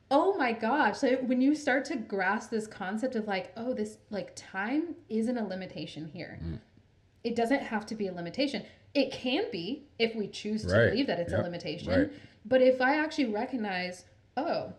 [0.10, 3.98] oh my gosh so when you start to grasp this concept of like oh this
[4.10, 6.60] like time isn't a limitation here Mm.
[7.24, 10.90] it doesn't have to be a limitation it can be if we choose to Right.
[10.92, 12.12] believe that it's a limitation Right.
[12.46, 14.06] but if i actually recognize
[14.38, 14.74] oh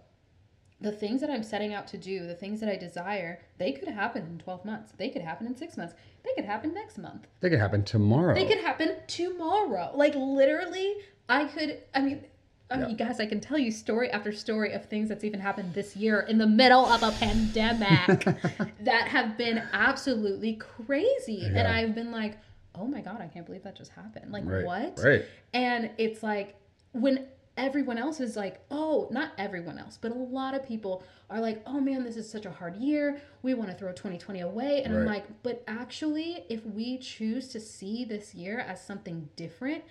[0.80, 3.88] the things that i'm setting out to do the things that i desire they could
[3.88, 7.26] happen in 12 months they could happen in 6 months they could happen next month
[7.40, 8.34] They could happen tomorrow.
[8.34, 9.92] they could happen tomorrow.
[9.94, 10.96] Like literally,
[11.28, 11.82] I could.
[11.94, 12.24] I mean,
[12.70, 13.06] I mean, Yeah.
[13.06, 16.20] guys, I can tell you story after story of things that's even happened this year
[16.20, 18.24] in the middle of a pandemic
[18.80, 22.38] that have been absolutely crazy, and I've been like,
[22.74, 24.32] oh my god, I can't believe that just happened.
[24.32, 24.64] Like right.
[24.64, 25.00] what?
[25.02, 25.24] Right.
[25.52, 26.54] And it's like
[26.92, 31.40] when everyone else is like, oh, not everyone else, but a lot of people are
[31.40, 33.20] like, oh man, this is such a hard year.
[33.42, 34.82] We want to throw 2020 away.
[34.84, 39.82] And I'm like, but actually, if we choose to see this year as something different,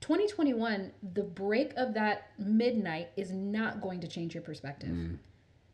[0.00, 4.90] 2021, the break of that midnight is not going to change your perspective.
[4.90, 5.18] Mm.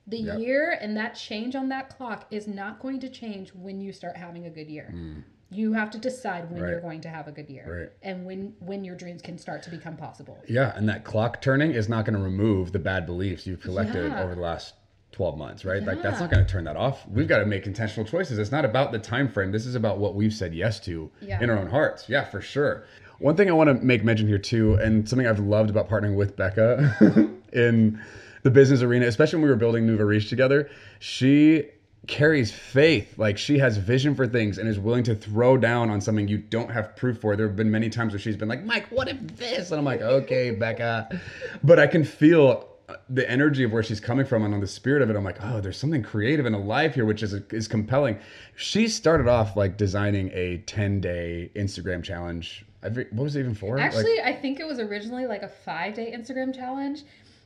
[0.06, 0.38] The Yep.
[0.40, 4.16] year and that change on that clock is not going to change when you start
[4.16, 4.92] having a good year.
[4.94, 5.22] Mm.
[5.50, 7.92] You have to decide when you're going to have a good year Right.
[8.02, 10.38] and when when your dreams can start to become possible.
[10.48, 14.10] Yeah, and that clock turning is not going to remove the bad beliefs you've collected
[14.10, 14.22] Yeah.
[14.22, 14.74] over the last
[15.12, 15.82] 12 months, right?
[15.84, 17.06] Like that's not going to turn that off.
[17.06, 18.38] We've got to make intentional choices.
[18.38, 19.52] It's not about the time frame.
[19.52, 21.38] This is about what we've said yes to Yeah.
[21.42, 22.08] in our own hearts.
[22.08, 22.84] Yeah, for sure.
[23.22, 26.16] One thing I want to make mention here too, and something I've loved about partnering
[26.16, 28.00] with Becca in
[28.42, 31.68] the business arena, especially when we were building Nouveau Riche together, she
[32.08, 33.16] carries faith.
[33.18, 36.38] Like she has vision for things and is willing to throw down on something you
[36.38, 37.36] don't have proof for.
[37.36, 39.70] There have been many times where she's been like, Mike, what if this?
[39.70, 41.20] And I'm like, okay, Becca.
[41.62, 44.66] But I can feel uh, the energy of where she's coming from and on the
[44.66, 45.14] spirit of it.
[45.16, 48.18] I'm like, oh, there's something creative and alive here, which is is compelling.
[48.56, 52.64] She started off like designing a 10 day Instagram challenge.
[52.82, 53.76] Every, what was it even for?
[53.76, 57.02] Like- Actually, I think it was originally like a five day Instagram challenge.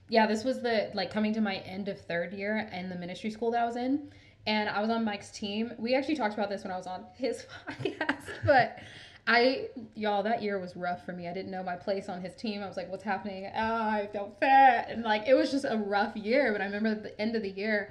[0.09, 3.31] Yeah, this was the like coming to my end of third year in the ministry
[3.31, 4.11] school that I was in.
[4.47, 5.73] And I was on Mike's team.
[5.77, 8.79] We actually talked about this when I was on his podcast, but
[9.27, 11.27] I y'all that year was rough for me.
[11.27, 12.63] I didn't know my place on his team.
[12.63, 13.51] I was like, "What's happening?
[13.53, 14.49] Oh, I don't fit."
[14.89, 16.53] And like it was just a rough year.
[16.53, 17.91] But I remember at the end of the year,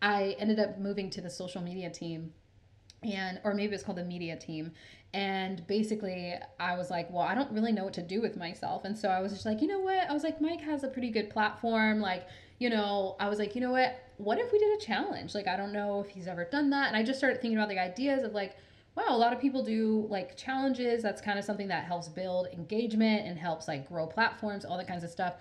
[0.00, 2.32] I ended up moving to the social media team
[3.06, 4.72] and or maybe it's called the media team.
[5.14, 8.84] And basically i was like well i don't really know what to do with myself.
[8.84, 10.08] And so i was just like you know what?
[10.08, 12.00] I was like mike has a pretty good platform.
[12.00, 12.26] Like
[12.58, 14.02] you know i was like you know what?
[14.18, 15.34] What if we did a challenge?
[15.34, 16.88] Like i don't know if he's ever done that.
[16.88, 18.56] And i just started thinking about the ideas of like
[18.96, 21.02] wow a lot of people do like challenges.
[21.02, 24.88] That's kind of something that helps build engagement and helps like grow platforms all that
[24.88, 25.34] kinds of stuff.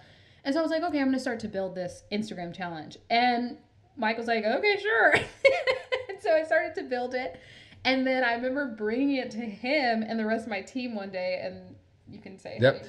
[0.43, 2.97] And so i was like okay i'm gonna start to build this instagram challenge.
[3.09, 3.57] And
[3.97, 5.13] was like okay sure
[6.25, 7.39] so I started to build it.
[7.83, 11.11] And then I remember bringing it to him and the rest of my team one
[11.11, 11.75] day, and
[12.07, 12.85] you can say Yep.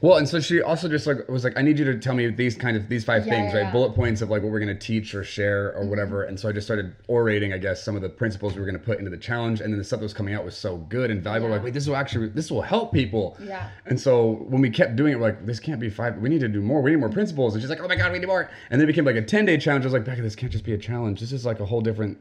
[0.00, 2.28] Well, and so she also just like was like, I need you to tell me
[2.28, 3.66] these kind of these five Yeah, things, yeah, right?
[3.66, 3.72] yeah.
[3.72, 5.90] Bullet points of like what we're gonna teach or share or mm-hmm.
[5.90, 6.22] whatever.
[6.24, 8.78] And so I just started orating, I guess, some of the principles we were gonna
[8.78, 11.10] put into the challenge, and then the stuff that was coming out was so good
[11.10, 11.48] and valuable.
[11.48, 13.36] Like, wait, this will actually this will help people.
[13.42, 13.70] Yeah.
[13.86, 16.16] And so when we kept doing it, we're like, this can't be five.
[16.18, 16.80] We need to do more.
[16.80, 17.54] We need more principles.
[17.54, 18.48] And she's like, oh my god, we need more.
[18.70, 19.84] And then it became like a ten day challenge.
[19.84, 21.20] I was like, Becca, this can't just be a challenge.
[21.20, 22.18] This is like a whole different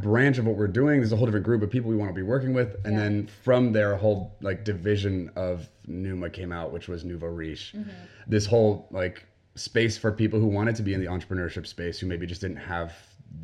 [0.00, 1.00] branch of what we're doing.
[1.00, 2.76] There's a whole different group of people we want to be working with.
[2.84, 7.28] And then from there, a whole like division of Numa came out, which was Nouveau
[7.28, 7.74] Riche.
[7.76, 7.90] Mm-hmm.
[8.26, 12.06] This whole like space for people who wanted to be in the entrepreneurship space who
[12.06, 12.92] maybe just didn't have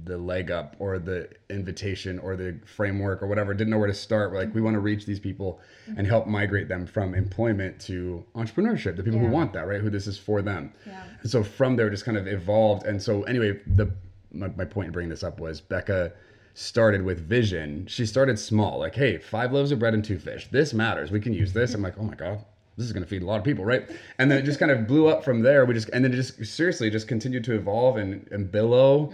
[0.04, 3.94] the leg up or the invitation or the framework or whatever, didn't know where to
[3.94, 4.32] start.
[4.32, 5.98] We're like, we want to reach these people mm-hmm.
[5.98, 9.26] and help migrate them from employment to entrepreneurship, the people Yeah.
[9.26, 9.80] who want that, right?
[9.80, 10.72] Who this is for them.
[10.87, 11.04] Yeah.
[11.22, 12.85] And so from there, just kind of evolved.
[12.87, 13.92] And so anyway, the
[14.32, 16.12] my, my point in bringing this up was Becca
[16.56, 17.86] started with vision.
[17.86, 20.48] She started small, like, hey, five loaves of bread and two fish.
[20.50, 21.10] This matters.
[21.10, 21.74] We can use this.
[21.74, 22.42] I'm like, oh my God,
[22.78, 23.86] this is going to feed a lot of people, right?
[24.18, 25.66] And then it just kind of blew up from there.
[25.66, 29.12] We just, and then it just seriously just continued to evolve and, and billow.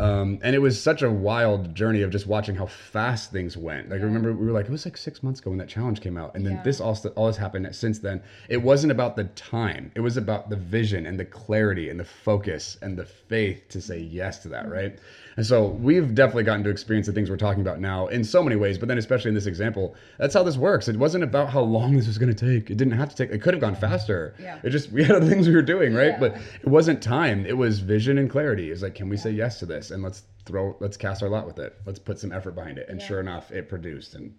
[0.00, 3.88] Um, and it was such a wild journey of just watching how fast things went.
[3.88, 6.00] Like I remember we were like, it was like six months ago when that challenge
[6.00, 6.62] came out, and then Yeah.
[6.64, 8.20] this all all has happened since then.
[8.48, 12.04] It wasn't about the time; it was about the vision and the clarity and the
[12.04, 14.98] focus and the faith to say yes to that, right?
[15.36, 18.42] And so we've definitely gotten to experience the things we're talking about now in so
[18.42, 20.88] many ways, but then especially in this example, that's how this works.
[20.88, 22.70] It wasn't about how long this was going to take.
[22.70, 23.30] It didn't have to take.
[23.30, 24.34] It could have gone faster.
[24.38, 24.58] Yeah.
[24.62, 26.08] It just we had other things we were doing, right?
[26.12, 26.18] Yeah.
[26.20, 27.46] But it wasn't time.
[27.46, 28.70] It was vision and clarity.
[28.70, 31.46] It's like, can we say yes to this and let's throw, let's cast our lot
[31.46, 31.78] with it.
[31.86, 32.88] Let's put some effort behind it.
[32.88, 33.06] And Yeah.
[33.06, 34.14] sure enough, it produced.
[34.14, 34.34] And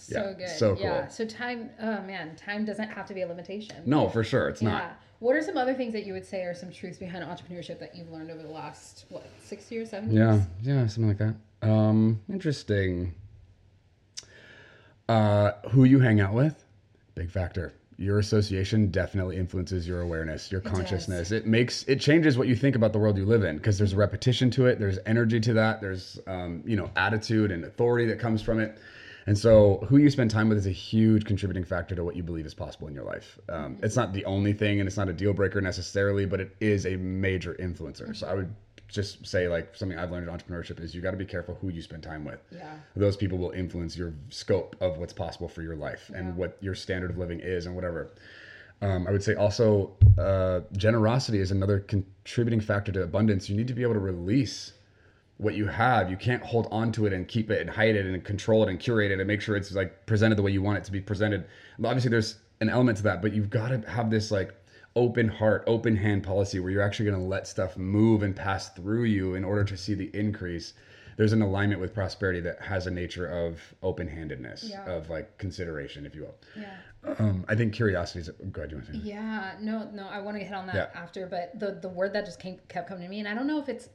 [0.00, 0.48] So Yeah, good.
[0.48, 1.00] so Yeah.
[1.02, 1.10] cool.
[1.10, 1.70] So time.
[1.80, 3.76] Oh man, time doesn't have to be a limitation.
[3.86, 4.70] no, for sure, it's Yeah.
[4.70, 5.02] not.
[5.18, 7.94] What are some other things that you would say are some truths behind entrepreneurship that
[7.94, 10.44] you've learned over the last what six years, seven Yeah, years?
[10.62, 10.86] yeah, Yeah.
[10.86, 11.34] something like that.
[11.68, 13.14] Um, interesting.
[15.08, 16.64] Uh, who you hang out with,
[17.14, 17.72] big factor.
[17.98, 21.32] Your association definitely influences your awareness, your consciousness.
[21.32, 23.94] It makes it changes what you think about the world you live in because there's
[23.94, 24.78] repetition to it.
[24.78, 25.82] There's energy to that.
[25.82, 28.78] There's um, you know attitude and authority that comes from it.
[29.26, 32.22] And so, who you spend time with is a huge contributing factor to what you
[32.22, 33.38] believe is possible in your life.
[33.48, 36.56] Um, it's not the only thing, and it's not a deal breaker necessarily, but it
[36.60, 38.16] is a major influencer.
[38.16, 38.54] So, I would
[38.88, 41.68] just say, like, something I've learned in entrepreneurship is you got to be careful who
[41.68, 42.40] you spend time with.
[42.50, 42.72] Yeah.
[42.96, 46.74] Those people will influence your scope of what's possible for your life and what your
[46.74, 48.10] standard of living is and whatever.
[48.82, 53.48] Um, I would say also uh, generosity is another contributing factor to abundance.
[53.48, 54.72] You need to be able to release
[55.40, 56.10] what you have.
[56.10, 58.68] You can't hold on to it and keep it and hide it and control it
[58.68, 60.92] and curate it and make sure it's like presented the way you want it to
[60.92, 61.46] be presented.
[61.82, 64.54] Obviously, there's an element to that, but you've got to have this like
[64.96, 68.68] open heart, open hand policy where you're actually going to let stuff move and pass
[68.70, 70.74] through you in order to see the increase.
[71.16, 74.84] There's an alignment with prosperity that has a nature of open handedness, Yeah.
[74.90, 76.34] of like consideration, if you will.
[76.56, 77.14] Yeah.
[77.18, 78.28] Um, I think curiosity is.
[78.52, 78.98] Go ahead, you want to say?
[79.02, 80.86] Yeah, no, no, I want to hit on that Yeah.
[81.00, 83.46] after, but the the word that just came kept coming to me, and I don't
[83.46, 83.88] know if it's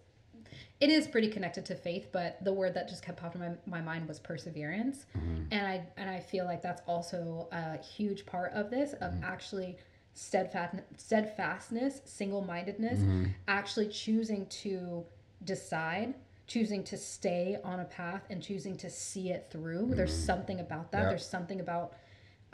[0.79, 3.79] it is pretty connected to faith, but the word that just kept popping in my,
[3.79, 5.43] my mind was perseverance, mm-hmm.
[5.51, 9.23] and I and I feel like that's also a huge part of this of mm-hmm.
[9.23, 9.77] actually
[10.13, 13.25] steadfast steadfastness, single mindedness, mm-hmm.
[13.47, 15.05] actually choosing to
[15.43, 16.13] decide.
[16.47, 19.95] Choosing to stay on a path and choosing to see it through.
[19.95, 21.01] There's something about that.
[21.01, 21.09] Yeah.
[21.09, 21.95] There's something about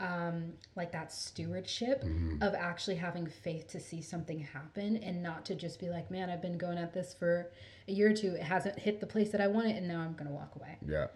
[0.02, 2.04] um, like that stewardship
[2.40, 6.28] of actually having faith to see something happen and not to just be like, man,
[6.28, 7.52] I've been going at this for
[7.88, 8.34] a year or two.
[8.34, 10.76] It hasn't hit the place that I want it, and now I'm gonna walk away.
[10.86, 11.06] Yeah.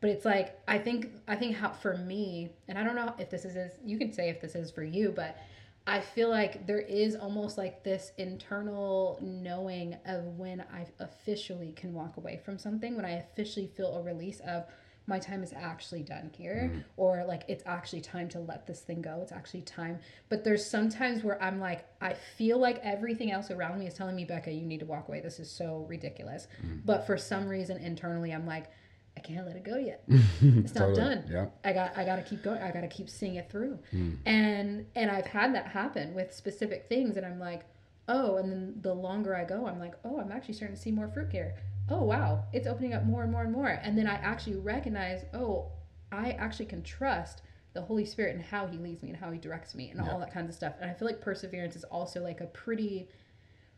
[0.00, 3.30] But it's like I think I think how for me, and I don't know if
[3.30, 5.38] this is you could say if this is for you, but
[5.86, 11.92] I feel like there is almost like this internal knowing of when I officially can
[11.94, 14.64] walk away from something, when I officially feel a release of
[15.06, 16.80] my time is actually done here mm-hmm.
[16.96, 20.64] or like it's actually time to let this thing go it's actually time but there's
[20.64, 24.50] sometimes where i'm like i feel like everything else around me is telling me becca
[24.50, 26.78] you need to walk away this is so ridiculous mm-hmm.
[26.84, 28.70] but for some reason internally i'm like
[29.16, 30.96] i can't let it go yet it's not Totally.
[30.96, 31.46] done Yeah.
[31.64, 32.62] I got I got to keep going.
[32.62, 33.78] I got to keep seeing it through.
[33.90, 34.12] Hmm.
[34.26, 37.64] And and I've had that happen with specific things and I'm like,
[38.08, 40.90] "Oh, and then the longer I go, I'm like, "Oh, I'm actually starting to see
[40.90, 41.54] more fruit here.
[41.90, 42.44] Oh, wow.
[42.52, 45.72] It's opening up more and more and more." And then I actually recognize, "Oh,
[46.10, 47.42] I actually can trust
[47.72, 50.18] the Holy Spirit and how he leads me and how he directs me and all
[50.20, 53.08] that kinds of stuff." And I feel like perseverance is also like a pretty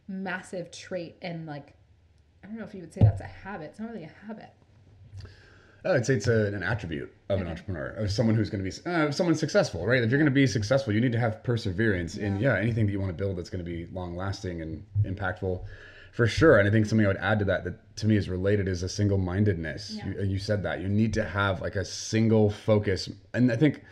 [0.09, 1.75] massive trait and like
[2.47, 3.65] I don't know if you would say that's a habit.
[3.71, 4.51] It's not really a habit.
[5.85, 8.71] Oh, I'd say it's a, an attribute of an entrepreneur, of someone who's going to
[8.71, 10.03] be, uh, someone successful, right?
[10.03, 12.93] If you're going to be successful, you need to have perseverance in, yeah, anything that
[12.93, 15.61] you want to build that's going to be long lasting and impactful
[16.17, 16.59] for sure.
[16.59, 18.83] And I think something I would add to that that to me is related is
[18.83, 19.93] a single mindedness.
[19.97, 20.07] Yeah.
[20.09, 20.81] You, you said that.
[20.81, 23.11] You need to have like a single focus.
[23.35, 23.83] And I think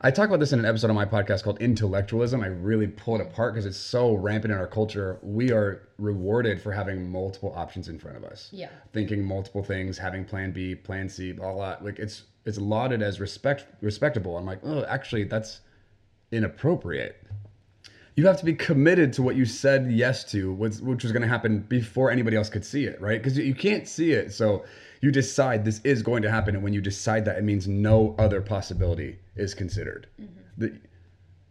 [0.00, 2.40] I talk about this in an episode on my podcast called Intellectualism.
[2.42, 5.18] I really pull it apart because it's so rampant in our culture.
[5.22, 8.70] We are rewarded for having multiple options in front of us Yeah.
[8.92, 11.76] thinking multiple things, having plan B, plan C, blah blah.
[11.82, 14.36] Like it's it's lauded as respect respectable.
[14.38, 15.60] I'm like, oh, actually, that's
[16.32, 17.16] inappropriate.
[18.16, 21.22] You have to be committed to what you said yes to, which, which was going
[21.22, 23.20] to happen before anybody else could see it, right?
[23.20, 24.64] Because you can't see it, so
[25.00, 28.14] you decide this is going to happen, and when you decide that, it means no
[28.18, 30.06] other possibility is considered.
[30.20, 30.40] Mm-hmm.
[30.58, 30.78] The-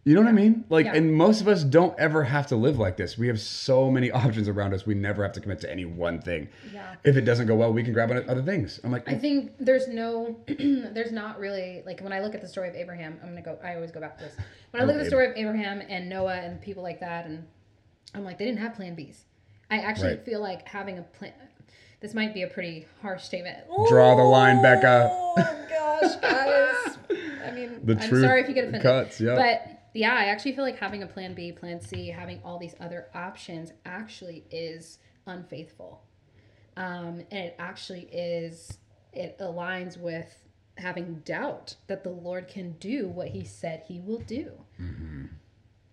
[0.06, 0.66] you know what I mean?
[0.70, 0.96] Like, Yeah.
[0.96, 3.18] and most of us don't ever have to live like this.
[3.18, 4.86] We have so many options around us.
[4.86, 6.50] We never have to commit to any one thing.
[6.74, 6.96] Yeah.
[7.06, 8.80] If it doesn't go well, we can grab on other things.
[8.84, 12.48] I'm like, I think there's no, there's not really like when I look at the
[12.48, 13.18] story of Abraham.
[13.24, 13.58] I'm gonna go.
[13.64, 14.36] I always go back to this.
[14.72, 17.26] When I oh, look at the story of Abraham and Noah and people like that,
[17.26, 17.46] and
[18.14, 19.18] I'm like, they didn't have Plan Bs.
[19.72, 20.26] I actually Right.
[20.26, 21.32] feel like having a plan,
[22.02, 23.58] this might be a pretty harsh statement.
[23.88, 25.10] Draw the line, Becca.
[25.12, 25.36] Oh
[25.70, 26.98] gosh, guys.
[27.48, 28.82] I mean, The I'm truth sorry if you get offended.
[28.84, 29.36] cuts, yeah.
[29.36, 32.76] But yeah, I actually feel like having a plan B, plan C, having all these
[32.80, 36.04] other options actually is unfaithful.
[36.76, 38.80] Um, and it actually is,
[39.12, 40.36] it aligns with
[40.78, 44.52] having doubt that the Lord can do what he said he will do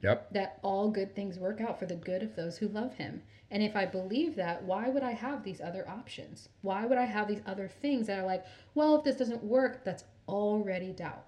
[0.03, 0.33] Yep.
[0.33, 3.23] that all good things work out for the good of those who love him.
[3.51, 6.49] And if I believe that, why would I have these other options?
[6.63, 9.85] Why would I have these other things that are like, well, if this doesn't work,
[9.85, 11.27] that's already doubt.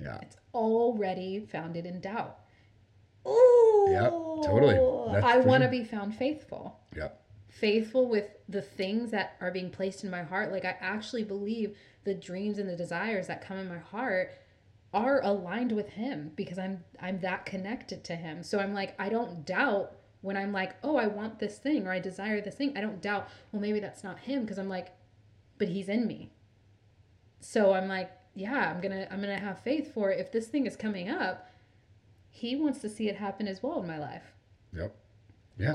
[0.00, 0.18] Yeah.
[0.22, 2.38] It's already founded in doubt.
[3.26, 4.10] Ooh, Yep,
[4.44, 5.12] totally.
[5.12, 6.78] That's I want to be found faithful.
[6.96, 7.22] Yep.
[7.48, 10.52] Faithful with the things that are being placed in my heart.
[10.52, 14.30] Like, I actually believe the dreams and the desires that come in my heart
[14.94, 18.42] are aligned with him because I'm I'm that connected to him.
[18.42, 19.92] So I'm like I don't doubt
[20.22, 23.02] when I'm like, "Oh, I want this thing or I desire this thing." I don't
[23.02, 24.88] doubt, "Well, maybe that's not him" because I'm like,
[25.58, 26.32] "But he's in me."
[27.40, 30.76] So I'm like, "Yeah, I'm to I'm to have faith for if this thing is
[30.76, 31.50] coming up,
[32.30, 34.22] he wants to see it happen as well in my life."
[34.74, 34.94] Yep.
[35.58, 35.74] Yeah.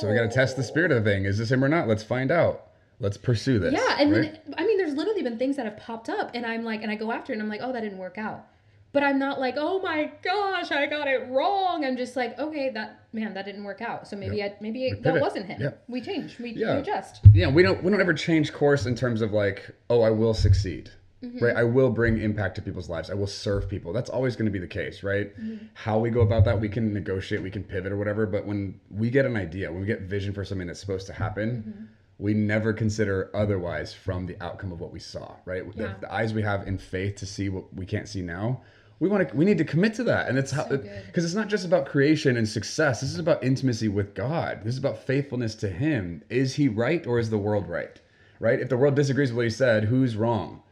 [0.00, 1.24] So we got to test the spirit of the thing.
[1.24, 1.88] Is this him or not?
[1.88, 2.68] Let's find out.
[3.00, 3.72] Let's pursue this.
[3.72, 4.32] Yeah, and right?
[4.44, 6.90] then I mean, there's literally been things that have popped up, and I'm like, and
[6.90, 8.46] I go after it, and I'm like, oh, that didn't work out.
[8.92, 11.84] But I'm not like, oh my gosh, I got it wrong.
[11.84, 14.06] I'm just like, okay, that man, that didn't work out.
[14.06, 15.60] So maybe I maybe that wasn't him.
[15.60, 15.70] Yeah.
[15.88, 16.38] We change.
[16.38, 16.76] We, Yeah.
[16.76, 17.20] we adjust.
[17.32, 20.32] yeah, we don't we don't ever change course in terms of like, oh, I will
[20.32, 20.90] succeed.
[21.24, 21.44] Mm-hmm.
[21.44, 21.56] Right?
[21.56, 23.10] I will bring impact to people's lives.
[23.10, 23.92] I will serve people.
[23.92, 25.34] That's always going to be the case, right?
[25.40, 25.66] Mm-hmm.
[25.74, 28.80] How we go about that, we can negotiate, we can pivot or whatever, but when
[28.90, 31.84] we get an idea, when we get vision for something that's supposed to happen, Mm-hmm.
[32.18, 35.64] we never consider otherwise from the outcome of what we saw, right?
[35.76, 35.94] The- Yeah.
[36.00, 38.60] The, eyes we have in faith to see what we can't see now.
[39.00, 40.28] We want to we need to commit to that.
[40.28, 43.00] And it's how So because it's not just about creation and success.
[43.00, 44.60] This is about intimacy with God.
[44.64, 46.22] This is about faithfulness to Him.
[46.30, 48.00] Is He right or is the world right?
[48.38, 48.60] Right?
[48.60, 50.62] If the world disagrees with what He said, who's wrong?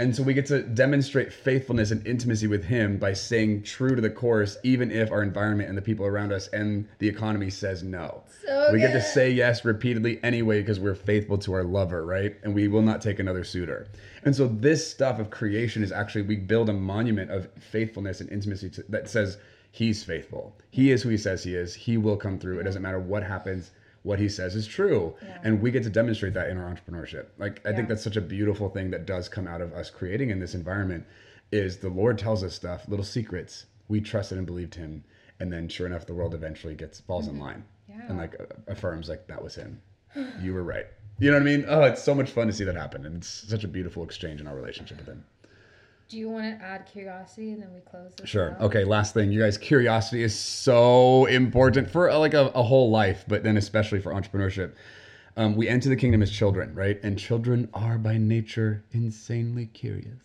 [0.00, 4.00] And so we get to demonstrate faithfulness and intimacy with Him by staying true to
[4.00, 7.82] the course, even if our environment and the people around us and the economy says
[7.82, 8.22] no.
[8.46, 12.34] So we get to say yes repeatedly anyway because we're faithful to our lover, right?
[12.42, 13.88] And we will not take another suitor.
[14.24, 18.30] And so this stuff of creation is actually we build a monument of faithfulness and
[18.30, 19.36] intimacy to, that says
[19.70, 20.56] he's faithful.
[20.70, 21.74] He is who he says he is.
[21.74, 22.58] He will come through.
[22.58, 23.70] It doesn't matter what happens.
[24.02, 25.14] What he says is true.
[25.44, 27.26] And we get to demonstrate that in our entrepreneurship.
[27.38, 27.76] Like I Yeah.
[27.76, 30.54] think that's such a beautiful thing that does come out of us creating in this
[30.54, 31.04] environment
[31.52, 33.66] is the Lord tells us stuff, little secrets.
[33.88, 35.04] We trusted and believed him.
[35.38, 37.42] And then sure enough the world eventually gets falls in mm-hmm.
[37.42, 38.06] line Yeah.
[38.08, 38.36] and like
[38.66, 39.80] affirms like that was him.
[40.40, 40.86] You were right.
[41.18, 41.64] You know what I mean?
[41.68, 44.40] Oh, it's so much fun to see that happen, and it's such a beautiful exchange
[44.40, 45.24] in our relationship with him.
[46.10, 48.10] Do you want to add curiosity and then we close?
[48.24, 48.54] Sure.
[48.54, 48.62] out?
[48.62, 48.82] Okay.
[48.82, 53.24] Last thing, you guys, curiosity is so important for uh, like a, a whole life,
[53.28, 54.72] but then especially for entrepreneurship.
[55.36, 56.98] Um, we enter the kingdom as children, right?
[57.04, 60.18] And children are by nature insanely curious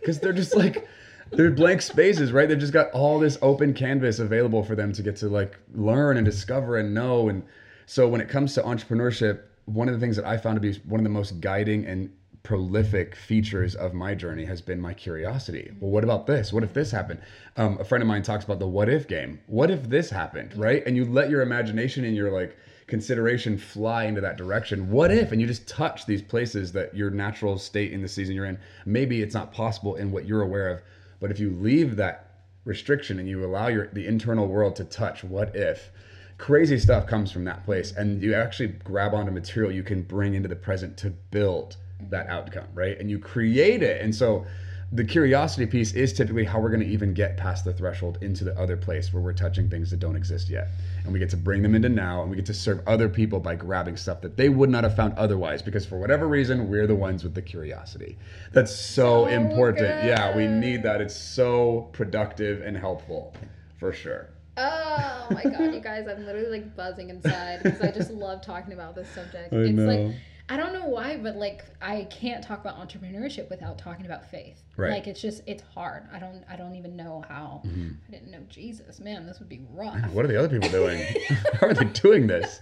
[0.00, 0.86] because they're just like
[1.32, 2.48] they're blank spaces, right?
[2.48, 6.18] They've just got all this open canvas available for them to get to like learn
[6.18, 7.28] and discover and know.
[7.28, 7.42] And
[7.86, 10.78] so when it comes to entrepreneurship, one of the things that I found to be
[10.88, 12.12] one of the most guiding and
[12.46, 15.72] prolific features of my journey has been my curiosity.
[15.80, 16.52] Well, what about this?
[16.52, 17.18] What if this happened?
[17.56, 19.40] Um, a friend of mine talks about the what if game.
[19.48, 20.80] What if this happened, right?
[20.86, 24.92] And you let your imagination and your like consideration fly into that direction.
[24.92, 25.32] What if?
[25.32, 28.60] And you just touch these places that your natural state in the season you're in.
[28.84, 30.82] Maybe it's not possible in what you're aware of,
[31.18, 32.30] but if you leave that
[32.64, 35.90] restriction and you allow your the internal world to touch what if
[36.38, 40.34] crazy stuff comes from that place and you actually grab onto material you can bring
[40.34, 41.76] into the present to build
[42.10, 42.98] that outcome right?
[42.98, 44.00] And you create it.
[44.02, 44.46] And so
[44.92, 48.44] the curiosity piece is typically how we're going to even get past the threshold into
[48.44, 50.68] the other place where we're touching things that don't exist yet.
[51.02, 53.40] And we get to bring them into now and we get to serve other people
[53.40, 56.86] by grabbing stuff that they would not have found otherwise because for whatever reason we're
[56.86, 58.16] the ones with the curiosity.
[58.52, 60.04] That's so, So important.
[60.04, 61.00] Yeah we need that.
[61.00, 63.34] It's so productive and helpful
[63.78, 64.30] for sure.
[64.56, 68.72] Oh my god, you guys, I'm literally like buzzing inside because I just love talking
[68.72, 69.52] about this subject.
[69.52, 69.86] I it's know.
[69.86, 70.16] like
[70.48, 74.62] I don't know why, but like I can't talk about entrepreneurship without talking about faith.
[74.76, 74.92] Right.
[74.92, 76.04] Like it's just it's hard.
[76.12, 77.62] I don't I don't even know how.
[77.64, 79.00] I didn't know Jesus.
[79.00, 80.08] Man, this would be rough.
[80.12, 81.02] what are the other people doing
[81.60, 82.60] how are they doing this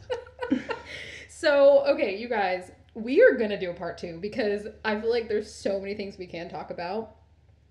[1.29, 5.11] So, okay, you guys, we are going to do a part 2 because I feel
[5.11, 7.17] like there's so many things we can talk about.